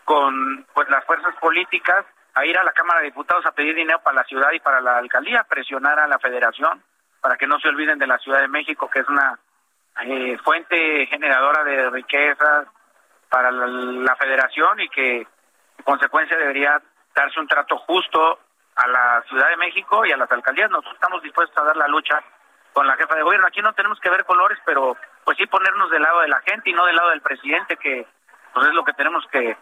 [0.04, 4.00] con pues las fuerzas políticas a ir a la Cámara de Diputados a pedir dinero
[4.04, 6.84] para la ciudad y para la alcaldía, presionar a la federación
[7.20, 9.40] para que no se olviden de la Ciudad de México, que es una
[10.06, 12.68] eh, fuente generadora de riquezas
[13.30, 16.82] para la, federación y que en consecuencia debería
[17.16, 18.40] darse un trato justo
[18.76, 20.70] a la Ciudad de México y a las alcaldías.
[20.70, 22.22] Nosotros estamos dispuestos a dar la lucha
[22.74, 23.48] con la jefa de gobierno.
[23.48, 26.70] Aquí no tenemos que ver colores, pero pues sí ponernos del lado de la gente
[26.70, 28.06] y no del lado del presidente, que
[28.54, 29.58] pues es lo que tenemos que,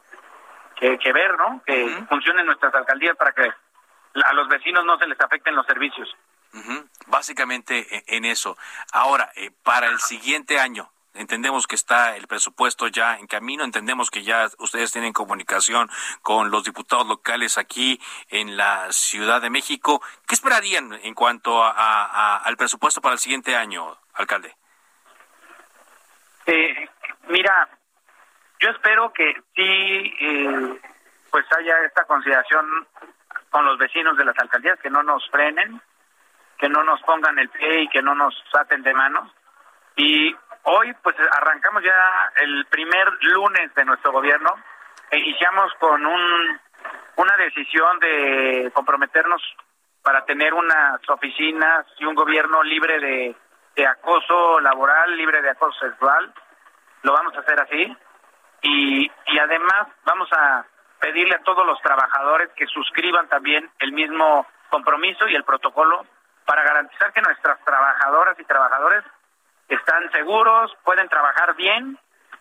[0.76, 1.62] que, ver, ¿no?
[1.66, 3.50] Que funcionen nuestras alcaldías para que
[4.24, 6.16] a los vecinos no se les afecten los servicios.
[7.08, 8.58] Básicamente e, en eso.
[8.92, 14.10] Ahora, eh, para el siguiente año, entendemos que está el presupuesto ya en camino, entendemos
[14.10, 15.90] que ya ustedes tienen comunicación
[16.22, 18.00] con los diputados locales aquí
[18.30, 20.02] en la Ciudad de México.
[20.28, 24.56] ¿Qué esperarían en cuanto a, al presupuesto para el siguiente año, alcalde?
[26.46, 26.90] Eh,
[27.30, 27.70] mira,
[28.60, 30.80] yo espero que sí, eh,
[31.32, 32.88] pues haya esta consideración
[33.50, 35.82] con los vecinos de las alcaldías, que no nos frenen,
[36.58, 39.32] que no nos pongan el pie y que no nos aten de manos.
[39.96, 44.54] Y hoy pues arrancamos ya el primer lunes de nuestro gobierno
[45.12, 46.60] e iniciamos con un,
[47.18, 49.42] una decisión de comprometernos
[50.02, 53.36] para tener unas oficinas y un gobierno libre de,
[53.76, 56.34] de acoso laboral, libre de acoso sexual.
[57.04, 57.98] Lo vamos a hacer así.
[58.62, 60.66] Y, y además vamos a
[61.00, 66.06] pedirle a todos los trabajadores que suscriban también el mismo compromiso y el protocolo
[66.46, 69.04] para garantizar que nuestras trabajadoras y trabajadores
[69.68, 71.98] están seguros, pueden trabajar bien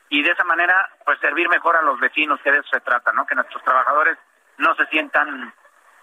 [0.09, 3.13] y de esa manera pues servir mejor a los vecinos, que de eso se trata,
[3.13, 3.27] ¿no?
[3.27, 4.19] Que nuestros trabajadores
[4.59, 5.53] no se sientan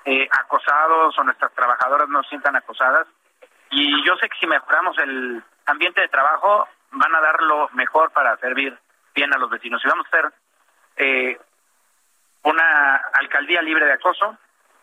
[0.06, 3.08] eh, acosados o nuestras trabajadoras no se sientan acosadas.
[3.70, 8.12] Y yo sé que si mejoramos el ambiente de trabajo, van a dar lo mejor
[8.12, 8.78] para servir
[9.14, 9.82] bien a los vecinos.
[9.82, 10.34] Si vamos a hacer
[10.98, 11.40] eh,
[12.44, 14.38] una alcaldía libre de acoso,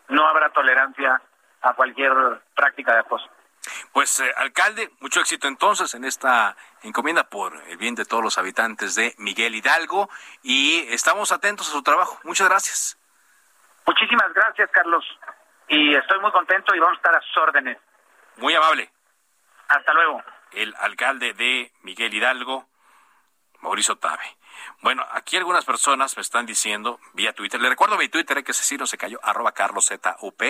[0.07, 1.21] no habrá tolerancia
[1.61, 2.13] a cualquier
[2.55, 3.29] práctica de acoso.
[3.91, 8.37] Pues, eh, alcalde, mucho éxito entonces en esta encomienda por el bien de todos los
[8.37, 10.09] habitantes de Miguel Hidalgo
[10.41, 12.19] y estamos atentos a su trabajo.
[12.23, 12.97] Muchas gracias.
[13.85, 15.05] Muchísimas gracias, Carlos.
[15.67, 17.77] Y estoy muy contento y vamos a estar a sus órdenes.
[18.37, 18.89] Muy amable.
[19.67, 20.23] Hasta luego.
[20.51, 22.67] El alcalde de Miguel Hidalgo,
[23.61, 24.37] Mauricio Tabe.
[24.81, 28.77] Bueno, aquí algunas personas me están diciendo vía Twitter, le recuerdo mi Twitter, que ese
[28.77, 30.41] no se cayó, arroba carloszup,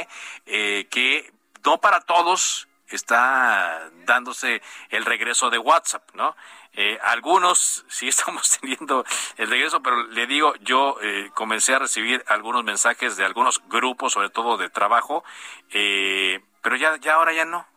[0.46, 1.32] eh, que
[1.64, 6.36] no para todos está dándose el regreso de WhatsApp, ¿no?
[6.74, 9.06] Eh, algunos sí estamos teniendo
[9.38, 14.14] el regreso, pero le digo, yo eh, comencé a recibir algunos mensajes de algunos grupos,
[14.14, 15.24] sobre todo de trabajo,
[15.72, 17.68] eh, pero ya, ya ahora ya no.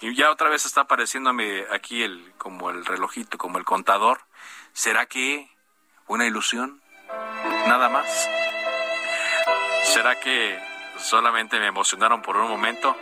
[0.00, 4.20] Y ya otra vez está apareciéndome aquí el, como el relojito, como el contador.
[4.72, 5.50] ¿Será que
[6.06, 6.82] una ilusión?
[7.66, 8.28] Nada más.
[9.84, 10.58] ¿Será que
[10.98, 12.96] solamente me emocionaron por un momento?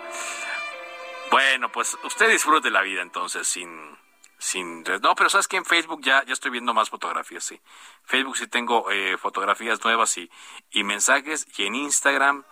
[1.30, 3.98] Bueno, pues usted disfrute la vida entonces sin
[4.38, 7.60] sin no pero sabes que en Facebook ya ya estoy viendo más fotografías sí
[8.04, 10.30] Facebook sí tengo eh, fotografías nuevas y
[10.70, 12.44] y mensajes y en Instagram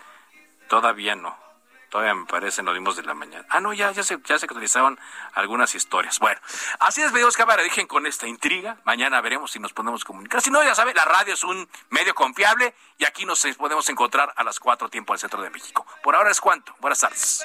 [0.68, 1.47] todavía no
[1.88, 3.46] Todavía me parecen los mismos de la mañana.
[3.48, 4.98] Ah, no, ya, ya se, ya se actualizaron
[5.34, 6.18] algunas historias.
[6.18, 6.40] Bueno,
[6.80, 8.76] así es, veos cámara, dejen con esta intriga.
[8.84, 10.40] Mañana veremos si nos podemos comunicar.
[10.42, 14.32] Si no, ya sabe, la radio es un medio confiable y aquí nos podemos encontrar
[14.36, 15.86] a las cuatro tiempo al centro de México.
[16.02, 16.74] Por ahora es cuanto.
[16.80, 17.44] Buenas tardes.